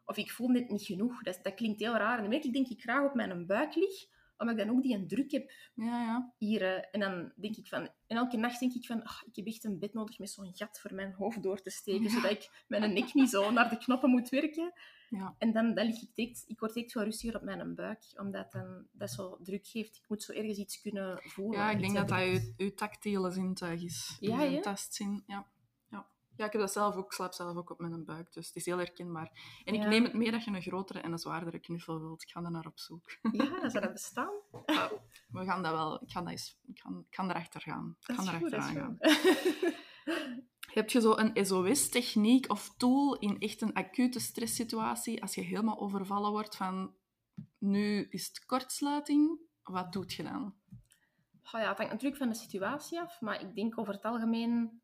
[0.06, 1.24] Of ik voel net niet genoeg.
[1.24, 2.16] Dat, dat klinkt heel raar.
[2.16, 4.06] En dan merk ik, denk ik graag op mijn buik lig,
[4.38, 6.34] omdat ik dan ook die een druk heb Ja, ja.
[6.38, 6.62] hier.
[6.62, 7.90] eh, En dan denk ik van...
[8.08, 10.56] En elke nacht denk ik van, "Ah, ik heb echt een bed nodig met zo'n
[10.56, 12.10] gat voor mijn hoofd door te steken, Ja.
[12.16, 14.74] zodat ik mijn nek niet zo naar de knoppen moet werken.
[15.10, 15.36] Ja.
[15.38, 18.52] En dan, dan lig ik direct, ik word direct wel rustiger op mijn buik, omdat
[18.52, 19.96] dan, dat zo druk geeft.
[19.96, 21.60] Ik moet zo ergens iets kunnen voelen.
[21.60, 24.18] Ja, ik denk dat dat je, je tactiele zintuig is.
[24.20, 24.62] Ja, Je hè?
[24.62, 25.48] tastzin, ja.
[26.36, 26.46] Ja.
[26.46, 28.66] Ik heb dat zelf ook, ik slaap zelf ook op mijn buik, dus het is
[28.66, 29.32] heel herkenbaar.
[29.66, 29.88] En ik Ja.
[29.88, 32.22] neem het mee dat je een grotere en een zwaardere knuffel wilt.
[32.22, 33.18] Ik ga er naar op zoek.
[33.32, 34.34] Ja, zou dat bestaan?
[35.28, 37.98] We gaan dat wel, ik ga, dat eens, ik ga, ik ga erachter gaan.
[38.08, 38.98] Ik ga is gaan.
[40.74, 45.80] Heb je zo een SOS-techniek of tool in echt een acute stresssituatie, als je helemaal
[45.80, 46.94] overvallen wordt van
[47.58, 50.56] nu is het kortsluiting, wat doet je dan?
[51.54, 54.82] Oh ja, het hangt natuurlijk van de situatie af, maar ik denk over het algemeen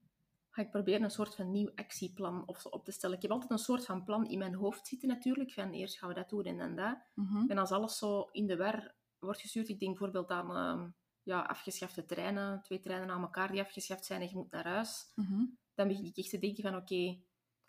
[0.52, 3.16] ga ik proberen een soort van nieuw actieplan of zo op te stellen.
[3.16, 6.10] Ik heb altijd een soort van plan in mijn hoofd zitten natuurlijk, van eerst gaan
[6.10, 6.97] we dat doen en dan dat.
[7.16, 7.49] Mhm.
[7.49, 10.89] En als alles zo in de war wordt gestuurd, ik denk bijvoorbeeld aan ehm,
[11.24, 15.12] ja, afgeschafte treinen, twee treinen aan elkaar die afgeschaft zijn en je moet naar huis,
[15.16, 15.45] Mhm.
[15.74, 17.22] dan begin ik echt te denken van oké,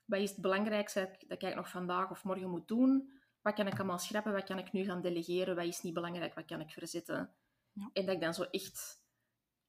[0.05, 3.13] wat is het belangrijkste dat ik, dat ik nog vandaag of morgen moet doen?
[3.43, 4.33] Wat kan ik allemaal schrappen?
[4.33, 5.57] Wat kan ik nu gaan delegeren?
[5.57, 6.35] Wat is niet belangrijk?
[6.35, 7.35] Wat kan ik verzetten?
[7.73, 7.91] Ja.
[7.93, 9.05] En dat ik dan zo echt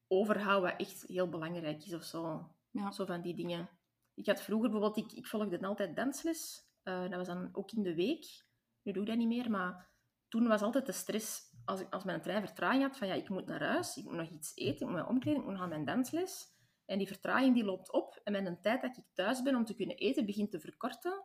[0.08, 2.52] overhoud wat echt heel belangrijk is of zo.
[2.74, 2.92] Ja.
[2.92, 3.70] Zo van die dingen.
[4.14, 6.72] Ik had vroeger bijvoorbeeld, ik, ik volgde altijd dansles.
[6.84, 8.46] Eh, dat was dan ook in de week.
[8.82, 9.92] Nu doe ik dat niet meer, maar
[10.28, 13.30] toen was altijd de stress, als, ik, als mijn trein vertraging had, van ja, ik
[13.30, 15.64] moet naar huis, ik moet nog iets eten, ik moet me omkleden, ik moet nog
[15.64, 16.52] aan mijn dansles.
[16.86, 19.66] En die vertraging die loopt op en met een tijd dat ik thuis ben om
[19.66, 21.24] te kunnen eten, begint te verkorten.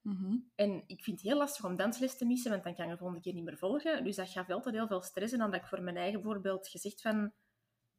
[0.00, 0.36] Mhm.
[0.54, 2.96] En ik vind het heel lastig om dansles te missen, want dan kan ik de
[2.96, 4.04] volgende keer niet meer volgen.
[4.04, 5.32] Dus dat gaf altijd heel veel stress.
[5.32, 7.32] En dan had ik voor mijn eigen voorbeeld gezegd van...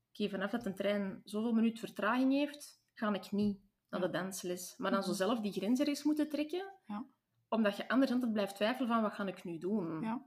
[0.10, 4.74] Oké, vanaf dat een trein zoveel minuut vertraging heeft, ga ik niet naar de dansles.
[4.78, 5.18] Maar dan zo Mhm.
[5.18, 6.74] zelf die grens ergens moeten trekken.
[6.88, 7.06] Ja.
[7.50, 10.02] Omdat je anders altijd blijft twijfelen van, wat ga ik nu doen?
[10.02, 10.24] Ja.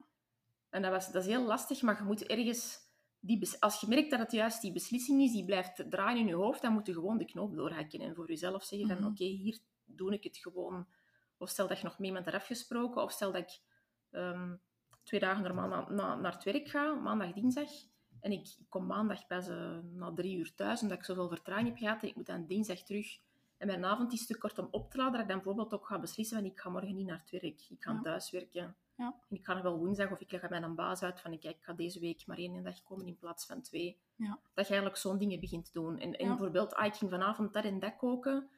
[0.70, 2.90] En dat, was, dat is heel lastig, maar je moet ergens...
[3.24, 6.34] Die als je merkt dat het juist die beslissing is, die blijft draaien in je
[6.34, 9.06] hoofd, dan moet je gewoon de knoop doorhakken en voor jezelf zeggen van, Mhm.
[9.06, 10.86] oké, hier doe ik het gewoon.
[11.38, 13.60] Of stel dat je nog met iemand hebt afgesproken, of stel dat ik
[14.10, 14.56] ehm,
[15.02, 17.70] twee dagen normaal na, na- naar het werk ga, maandag, dinsdag,
[18.22, 21.68] en ik, ik kom maandag pas eh, na drie uur thuis, omdat ik zoveel vertraging
[21.68, 23.18] heb gehad, en ik moet dan dinsdag terug.
[23.58, 25.86] En mijn avond is te kort om op te laden, dat ik dan bijvoorbeeld ook
[25.86, 28.00] ga beslissen van, ik ga morgen niet naar het werk, ik ga Ja.
[28.00, 28.76] thuis werken.
[28.96, 29.14] Ja.
[29.28, 31.56] En ik ga nog wel woensdag, of ik leg aan mijn baas uit van, kijk,
[31.56, 33.98] ik ga deze week maar één dag komen in plaats van twee.
[34.16, 34.38] Ja.
[34.54, 35.98] Dat je eigenlijk zo'n dingen begint te doen.
[35.98, 38.48] En, bijvoorbeeld, ah, ik ging vanavond dat en dat koken,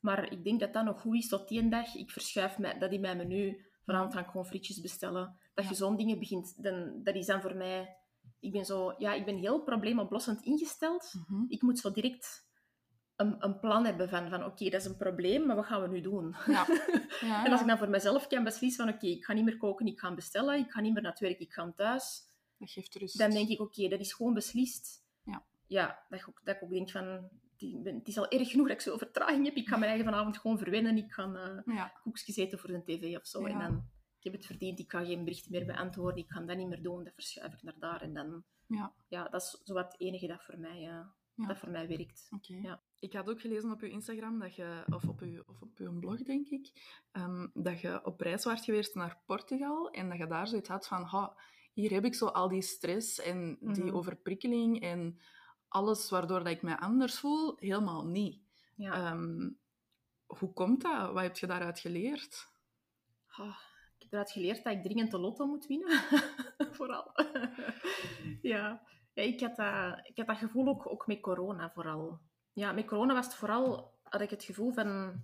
[0.00, 1.94] maar ik denk dat dat nog goed is tot die dag.
[1.94, 3.66] Ik verschuif mij, dat in mijn menu.
[3.84, 5.36] Vanavond ga ik gewoon frietjes bestellen.
[5.54, 7.96] Dat je zo'n dingen begint, dan, dat is dan voor mij...
[8.40, 11.12] Ik ben, zo, ja, ik ben heel probleemoplossend ingesteld.
[11.28, 11.44] Mhm.
[11.48, 12.46] Ik moet zo direct
[13.16, 15.88] een, een plan hebben van, van oké, dat is een probleem, maar wat gaan we
[15.88, 16.36] nu doen?
[16.46, 16.66] Ja.
[17.20, 19.56] Ja, En als ik dan voor mezelf kan beslissen van oké, ik ga niet meer
[19.56, 22.22] koken, ik ga bestellen, ik ga niet meer naar het werk, ik ga thuis,
[22.58, 23.18] Dat geeft rust.
[23.18, 25.04] dan denk ik oké, dat is gewoon beslist.
[25.22, 25.44] Ja.
[25.66, 27.28] Ja, dat ik ook, dat ik ook denk van,
[27.84, 30.38] het is al erg genoeg dat ik zoveel vertraging heb, ik ga mijn eigen vanavond
[30.38, 31.92] gewoon verwennen, ik ga Ja.
[32.02, 33.44] koekjes eten voor de tv of zo.
[33.44, 33.88] En dan,
[34.30, 37.04] heb het verdiend, ik ga geen berichten meer beantwoorden, ik ga dat niet meer doen,
[37.04, 38.02] dat verschuif ik naar daar.
[38.02, 38.92] En dan, Ja.
[39.08, 40.88] ja, dat is zo wat het enige dat voor mij...
[40.88, 41.06] eh,
[41.46, 42.28] dat voor mij werkt.
[42.34, 42.54] Oké.
[42.54, 42.82] Ja.
[42.98, 45.98] Ik had ook gelezen op uw Instagram, dat je, of, op uw, of op uw
[45.98, 46.72] blog, denk ik,
[47.12, 50.86] ehm, dat je op reis was geweest naar Portugal en dat je daar zoiets had
[50.86, 51.36] van, ha,
[51.72, 53.94] hier heb ik zo al die stress en die Mhm.
[53.94, 55.18] overprikkeling en
[55.68, 58.42] alles waardoor dat ik mij anders voel, helemaal niet.
[58.76, 58.92] Ja.
[58.92, 59.50] Ehm,
[60.26, 61.12] hoe komt dat?
[61.12, 62.48] Wat heb je daaruit geleerd?
[63.28, 63.56] Ah,
[63.98, 66.00] ik heb eruit geleerd dat ik dringend de lotto moet winnen.
[66.78, 67.12] vooral.
[68.42, 68.82] ja.
[69.12, 72.20] ja ik, had dat, ik had dat gevoel ook, ook met corona vooral.
[72.52, 75.20] Ja, met corona was het vooral, had ik het gevoel van...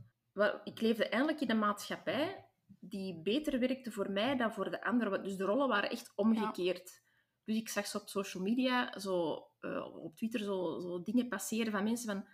[0.64, 2.48] Ik leefde eindelijk in een maatschappij
[2.80, 5.22] die beter werkte voor mij dan voor de anderen.
[5.22, 7.02] Dus de rollen waren echt omgekeerd.
[7.44, 11.72] Dus ik zag zo op social media, zo, eh, op Twitter, zo, zo dingen passeren
[11.72, 12.26] van mensen van...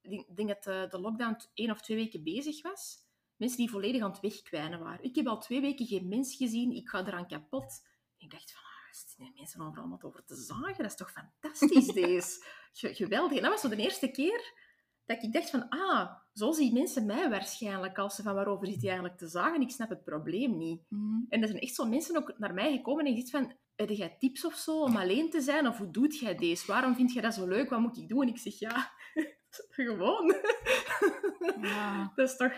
[0.00, 3.10] Ik denk dat de, de lockdown één of twee weken bezig was.
[3.42, 5.04] Mensen die volledig aan het wegkwijnen waren.
[5.04, 6.70] Ik heb al twee weken geen mens gezien.
[6.72, 7.80] Ik ga eraan kapot.
[8.18, 10.76] En ik dacht van, ah, zitten mensen overal wat over te zagen?
[10.76, 12.44] Dat is toch fantastisch, deze.
[12.72, 13.36] Ge- Geweldig.
[13.36, 14.52] En dat was zo de eerste keer
[15.04, 18.76] dat ik dacht van, ah, zo zien mensen mij waarschijnlijk als ze van waarover zit
[18.80, 19.60] hij eigenlijk te zagen.
[19.60, 20.82] Ik snap het probleem niet.
[20.88, 21.20] Mhm.
[21.28, 24.16] En er zijn echt zo mensen ook naar mij gekomen en gezegd van, heb jij
[24.18, 25.66] tips of zo om alleen te zijn?
[25.68, 26.66] Of hoe doet jij deze?
[26.66, 27.70] Waarom vind jij dat zo leuk?
[27.70, 28.22] Wat moet ik doen?
[28.22, 28.92] En ik zeg, ja,
[29.78, 30.34] gewoon.
[31.60, 32.12] Ja.
[32.16, 32.52] Dat is toch...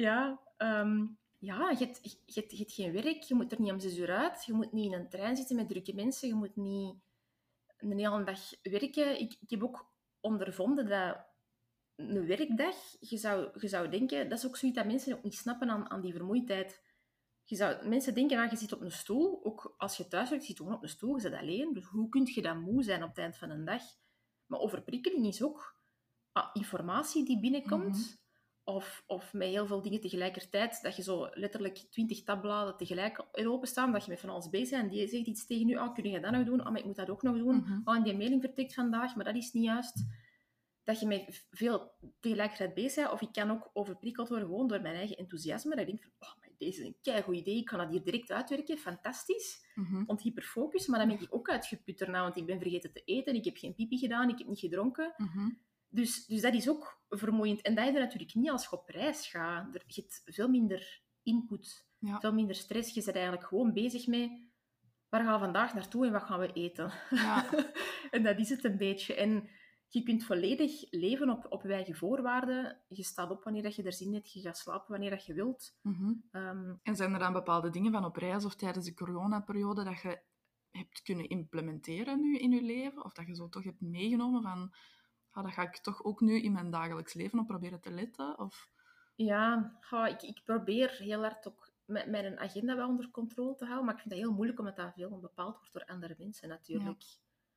[0.00, 1.06] Ja, ehm,
[1.38, 3.22] ja je, hebt, je, hebt, geen werk.
[3.22, 4.44] Je moet er niet om zes uur uit.
[4.44, 6.28] Je moet niet in een trein zitten met drukke mensen.
[6.28, 6.94] Je moet niet
[7.76, 9.20] een hele dag werken.
[9.20, 11.26] Ik, ik heb ook ondervonden dat
[11.96, 12.76] een werkdag...
[13.00, 14.28] Je zou, je zou denken...
[14.28, 16.82] Dat is ook zoiets dat mensen ook niet snappen aan, aan die vermoeidheid.
[17.44, 19.44] Je zou, mensen denken, ah, je zit op een stoel.
[19.44, 21.14] Ook als je thuis werkt, zit gewoon op een stoel.
[21.14, 21.72] Je zit alleen.
[21.72, 23.82] Dus hoe kun je dan moe zijn op het eind van een dag?
[24.46, 25.80] Maar overprikkeling is ook
[26.32, 27.96] ah, informatie die binnenkomt.
[27.96, 28.18] Mhm.
[28.74, 33.92] Of, of met heel veel dingen tegelijkertijd, dat je zo letterlijk twintig tabbladen tegelijk openstaan,
[33.92, 36.10] dat je met van alles bezig bent en die zegt iets tegen u, ah, kun
[36.10, 36.60] je dat nog doen?
[36.60, 37.82] Ah, maar ik moet dat ook nog doen.
[37.84, 40.04] Oh, en die mailing vertrekt vandaag, maar dat is niet juist.
[40.84, 43.12] Dat je met veel tegelijkertijd bezig bent.
[43.12, 45.70] Of ik kan ook overprikkeld worden gewoon door mijn eigen enthousiasme.
[45.70, 48.02] Dat ik denk van, oh, maar deze is een keigoed idee, ik kan dat hier
[48.02, 49.66] direct uitwerken, fantastisch.
[49.74, 50.04] Mhm.
[50.04, 53.34] Want hyperfocus, maar dan ben ik ook uitgeput daarna, want ik ben vergeten te eten,
[53.34, 55.14] ik heb geen pipi gedaan, ik heb niet gedronken.
[55.16, 55.48] Mhm.
[55.90, 57.60] Dus, dus dat is ook vermoeiend.
[57.62, 59.74] En dat heb je natuurlijk niet als je op reis gaat.
[59.74, 62.20] Er, je hebt veel minder input, Ja.
[62.20, 62.94] veel minder stress.
[62.94, 64.30] Je bent eigenlijk gewoon bezig met
[65.08, 66.92] waar gaan we vandaag naartoe en wat gaan we eten.
[67.10, 67.48] Ja.
[68.10, 69.14] en dat is het een beetje.
[69.14, 69.48] En
[69.88, 72.80] je kunt volledig leven op, op je eigen voorwaarden.
[72.88, 75.24] Je staat op wanneer dat je er zin in hebt, je gaat slapen wanneer dat
[75.26, 75.76] je wilt.
[75.82, 76.12] Mhm.
[76.30, 80.00] Ehm, En zijn er dan bepaalde dingen van op reis of tijdens de coronaperiode dat
[80.00, 80.20] je
[80.70, 83.04] hebt kunnen implementeren nu in je leven?
[83.04, 84.74] Of dat je zo toch hebt meegenomen van,
[85.30, 88.38] ah, dat ga ik toch ook nu in mijn dagelijks leven op proberen te letten?
[88.38, 88.70] Of...
[89.14, 93.84] Ja, ik, ik probeer heel hard ook met mijn agenda wel onder controle te houden,
[93.84, 97.04] maar ik vind dat heel moeilijk omdat dat veel bepaald wordt door andere mensen natuurlijk.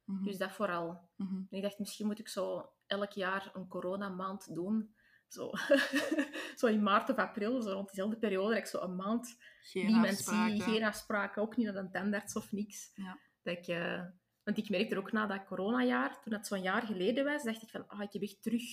[0.05, 0.24] Mhm.
[0.24, 1.09] Dus dat vooral.
[1.15, 1.36] Mhm.
[1.36, 4.95] En ik dacht, misschien moet ik zo elk jaar een coronamaand doen.
[5.28, 5.51] Zo.
[6.59, 9.86] zo in maart of april, zo rond diezelfde periode, dat ik zo een maand Geen
[9.86, 10.57] niemand afspraken.
[10.57, 12.91] zie, geen afspraken, ook niet naar een tandarts of niks.
[12.95, 13.19] Ja.
[13.43, 14.03] Dat ik, eh,
[14.43, 17.61] want ik merkte er ook na dat coronajaar, toen dat zo'n jaar geleden was, dacht
[17.61, 18.63] ik van, ah, ik heb echt terug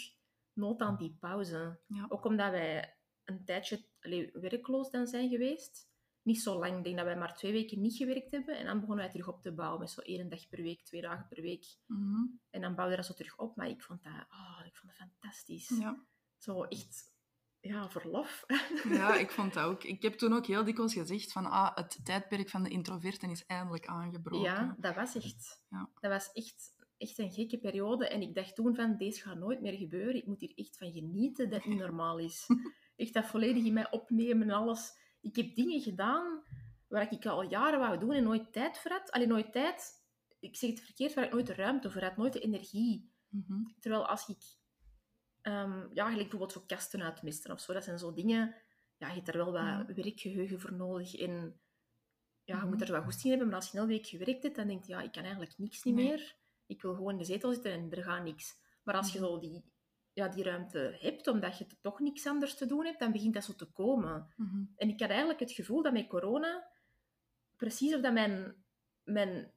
[0.53, 1.81] nood aan die pauze.
[1.87, 2.07] Ja.
[2.09, 5.89] Ook omdat wij een tijdje allee, werkloos dan zijn geweest.
[6.23, 8.59] Niet zo lang, ik denk dat wij maar twee weken niet gewerkt hebben.
[8.59, 11.01] En dan begonnen wij terug op te bouwen met zo één dag per week, twee
[11.01, 11.77] dagen per week.
[11.87, 12.27] Mhm.
[12.51, 13.57] En dan bouwde dat zo terug op.
[13.57, 15.69] Maar ik vond dat, oh, ik vond dat fantastisch.
[15.69, 16.07] Ja.
[16.37, 17.13] Zo echt,
[17.61, 18.45] ja, verlof.
[18.89, 19.85] ja, ik vond dat ook.
[19.85, 23.47] Ik heb toen ook heel dikwijls gezegd van, ah, het tijdperk van de introverten is
[23.47, 24.51] eindelijk aangebroken.
[24.51, 25.63] Ja, dat was echt.
[25.71, 25.91] Ja.
[26.01, 28.09] Dat was echt, echt een gekke periode.
[28.09, 30.15] En ik dacht toen van, deze gaat nooit meer gebeuren.
[30.15, 32.47] Ik moet hier echt van genieten dat het niet normaal is.
[32.97, 34.93] echt dat volledig in mij opnemen en alles.
[35.21, 36.43] Ik heb dingen gedaan
[36.89, 39.11] waar ik al jaren wou doen en nooit tijd voor had.
[39.11, 40.05] Alleen nooit tijd,
[40.41, 43.13] ik zeg het verkeerd, waar ik nooit de ruimte voor had, nooit de energie.
[43.29, 43.63] Mhm.
[43.81, 44.43] Terwijl als ik,
[45.43, 48.55] ehm, ja, gelijk bijvoorbeeld zo kasten uitmisten of zo, dat zijn zo dingen,
[48.97, 49.87] ja, je hebt er wel wat Ja.
[49.95, 51.15] werkgeheugen voor nodig.
[51.17, 51.61] En
[52.45, 52.69] ja, je Mhm.
[52.69, 54.67] moet er wel goesting in hebben, maar als je een hele week gewerkt hebt, dan
[54.69, 56.05] denk je, ja, ik kan eigenlijk niks niet Nee.
[56.09, 56.37] meer.
[56.67, 58.59] Ik wil gewoon in de zetel zitten en er gaat niks.
[58.83, 59.29] Maar als je Mhm.
[59.29, 59.65] zo die,
[60.13, 63.45] ja, die ruimte hebt, omdat je toch niks anders te doen hebt, dan begint dat
[63.45, 64.33] zo te komen.
[64.37, 64.65] Mhm.
[64.77, 66.69] En ik had eigenlijk het gevoel dat met corona,
[67.57, 68.65] precies of dat mijn,
[69.03, 69.53] mijn,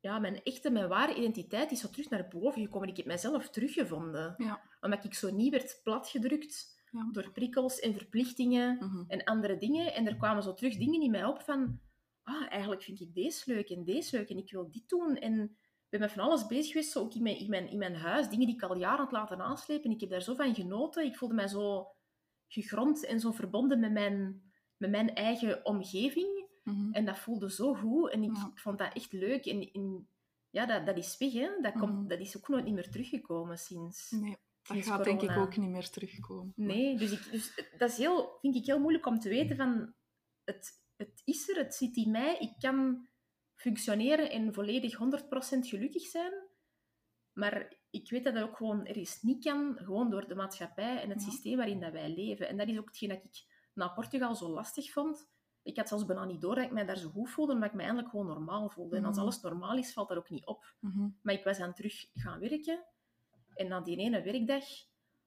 [0.00, 2.88] ja, mijn echte, mijn ware identiteit is zo terug naar boven gekomen.
[2.88, 4.34] Ik heb mezelf teruggevonden.
[4.36, 4.62] Ja.
[4.80, 7.08] Omdat ik zo niet werd platgedrukt Ja.
[7.12, 9.04] door prikkels en verplichtingen Mhm.
[9.08, 9.94] en andere dingen.
[9.94, 11.80] En er kwamen zo terug dingen in mij op van,
[12.22, 15.16] ah, eigenlijk vind ik deze leuk en deze leuk en ik wil dit doen.
[15.16, 17.78] En ik ben met van alles bezig geweest, zo ook in mijn, in, mijn, in
[17.78, 18.28] mijn huis.
[18.28, 19.90] Dingen die ik al jaren had laten aanslepen.
[19.90, 21.04] Ik heb daar zo van genoten.
[21.04, 21.88] Ik voelde mij zo
[22.48, 24.42] gegrond en zo verbonden met mijn,
[24.76, 26.46] met mijn eigen omgeving.
[26.64, 26.92] Mhm.
[26.92, 28.10] En dat voelde zo goed.
[28.10, 28.50] En ik, Ja.
[28.54, 29.46] vond dat echt leuk.
[29.46, 30.08] En, en
[30.50, 31.32] ja, dat, dat is weg.
[31.32, 31.48] Hè?
[31.60, 32.06] Dat, komt, Mhm.
[32.06, 34.10] dat is ook nooit niet meer teruggekomen sinds...
[34.10, 36.52] Nee, dat gaat denk ik ook niet meer terugkomen.
[36.56, 39.94] Nee, dus, ik, dus dat is heel, vind ik heel moeilijk om te weten van...
[40.44, 42.36] Het, het is er, het zit in mij.
[42.38, 43.08] Ik kan
[43.54, 44.98] functioneren en volledig 100%
[45.60, 46.32] gelukkig zijn.
[47.32, 51.10] Maar ik weet dat dat ook gewoon ergens niet kan, gewoon door de maatschappij en
[51.10, 51.30] het Ja.
[51.30, 52.48] systeem waarin dat wij leven.
[52.48, 53.44] En dat is ook hetgeen dat ik
[53.74, 55.28] na Portugal zo lastig vond.
[55.62, 57.74] Ik had zelfs bijna niet door dat ik mij daar zo goed voelde, omdat ik
[57.74, 58.96] mij eigenlijk gewoon normaal voelde.
[58.96, 59.24] En als Mhm.
[59.24, 60.74] alles normaal is, valt dat ook niet op.
[60.80, 61.08] Mhm.
[61.22, 62.84] Maar ik was dan terug gaan werken.
[63.60, 64.64] En na die ene werkdag...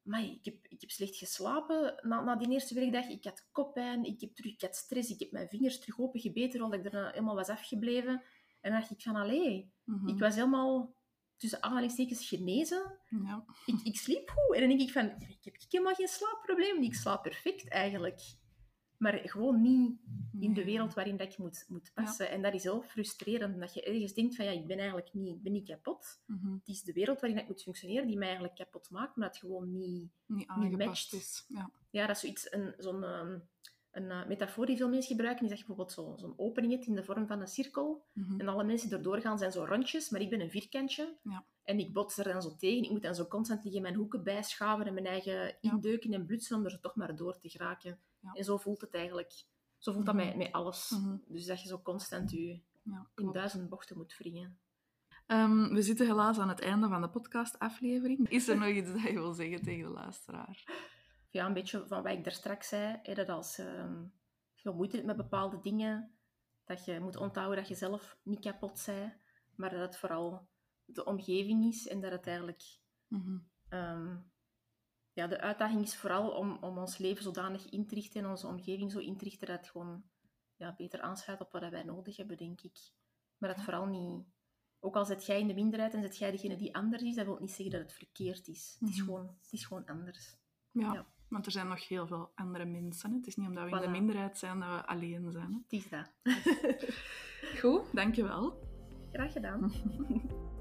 [0.06, 3.08] Amai, ik, heb, ik heb slecht geslapen na, na die eerste werkdag.
[3.08, 6.62] Ik had koppijn, ik, heb terug, ik had stress, ik heb mijn vingers terug opengebeten,
[6.62, 8.24] omdat ik er helemaal was afgebleven.
[8.62, 10.08] En dan dacht ik van, allee, Mhm.
[10.08, 10.96] ik was helemaal
[11.38, 13.00] tussen aanhalingstekens genezen.
[13.10, 13.46] Ja.
[13.66, 14.56] Ik, ik sliep goed.
[14.56, 16.82] En dan denk ik van, ik heb helemaal geen slaapprobleem.
[16.84, 18.22] Ik slaap perfect eigenlijk.
[19.04, 20.00] Maar gewoon niet
[20.40, 22.30] in de wereld waarin dat ik moet, moet passen.
[22.30, 25.42] En dat is heel frustrerend, dat je ergens denkt van, ja, ik ben eigenlijk niet,
[25.42, 26.22] ben niet kapot.
[26.26, 26.52] Mhm.
[26.54, 29.38] Het is de wereld waarin ik moet functioneren die mij eigenlijk kapot maakt, maar het
[29.38, 30.12] gewoon niet...
[30.28, 31.14] Niet matcht.
[31.14, 31.46] is.
[31.48, 31.72] Ja.
[31.90, 33.40] Ja, dat is zoiets, een, zo'n ehm,
[33.92, 36.86] een eh, metafoor die veel mensen gebruiken, is dat je bijvoorbeeld zo- zo'n opening hebt
[36.86, 38.06] in de vorm van een cirkel.
[38.14, 38.40] Mhm.
[38.40, 41.18] En alle mensen die erdoor gaan zijn zo rondjes, maar ik ben een vierkantje.
[41.24, 41.46] Ja.
[41.64, 42.84] En ik bots er dan zo tegen.
[42.84, 45.56] Ik moet dan zo constant liggen mijn hoeken bijschaven en mijn eigen Ja.
[45.62, 48.00] indeuken en blutsen om er zo toch maar door te geraken.
[48.24, 48.32] Ja.
[48.34, 49.46] En zo voelt het eigenlijk.
[49.78, 50.26] Zo voelt dat Mhm.
[50.26, 50.90] met, met alles.
[50.90, 51.18] Mhm.
[51.28, 54.60] Dus dat je zo constant je Ja, in duizend bochten moet wringen.
[55.26, 58.30] Ehm, we zitten helaas aan het einde van de podcastaflevering.
[58.30, 60.64] Is er nog iets dat je wil zeggen tegen de luisteraar?
[61.30, 63.00] Ja, een beetje van wat ik daar straks zei.
[63.04, 64.04] Hè, dat als ehm,
[64.56, 66.16] je moeite hebt met bepaalde dingen,
[66.66, 69.14] dat je moet onthouden dat je zelf niet kapot bent,
[69.56, 70.48] maar dat het vooral
[70.86, 73.38] de omgeving is en dat het eigenlijk Mhm.
[73.70, 74.18] Ehm,
[75.14, 78.48] ja, de uitdaging is vooral om, om ons leven zodanig in te richten en onze
[78.48, 80.04] omgeving zo in te richten dat het gewoon
[80.56, 82.78] ja, beter aansluit op wat wij nodig hebben, denk ik.
[83.38, 84.26] Maar dat vooral niet...
[84.80, 87.26] Ook al zit jij in de minderheid en zit jij degene die anders is, dat
[87.26, 88.78] wil niet zeggen dat het verkeerd is.
[88.80, 89.06] Het, is Mhm.
[89.06, 90.38] gewoon, het is gewoon anders.
[90.72, 91.06] Ja, Ja.
[91.30, 93.14] want er zijn nog heel veel andere mensen.
[93.14, 95.52] Het is niet omdat we in de minderheid zijn dat we alleen zijn.
[95.52, 95.58] hè.
[95.64, 96.12] Het is dat.
[97.62, 98.60] Goed, dankjewel.
[99.12, 99.72] Graag gedaan.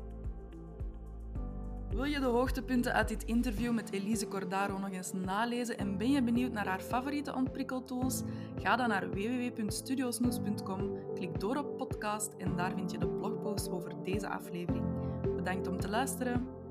[1.94, 6.10] Wil je de hoogtepunten uit dit interview met Elise Cordaro nog eens nalezen en ben
[6.10, 8.22] je benieuwd naar haar favoriete ontprikkeltools?
[8.56, 14.02] Ga dan naar www.studiosnoes.com, klik door op podcast en daar vind je de blogpost over
[14.02, 14.84] deze aflevering.
[15.36, 16.61] Bedankt om te luisteren.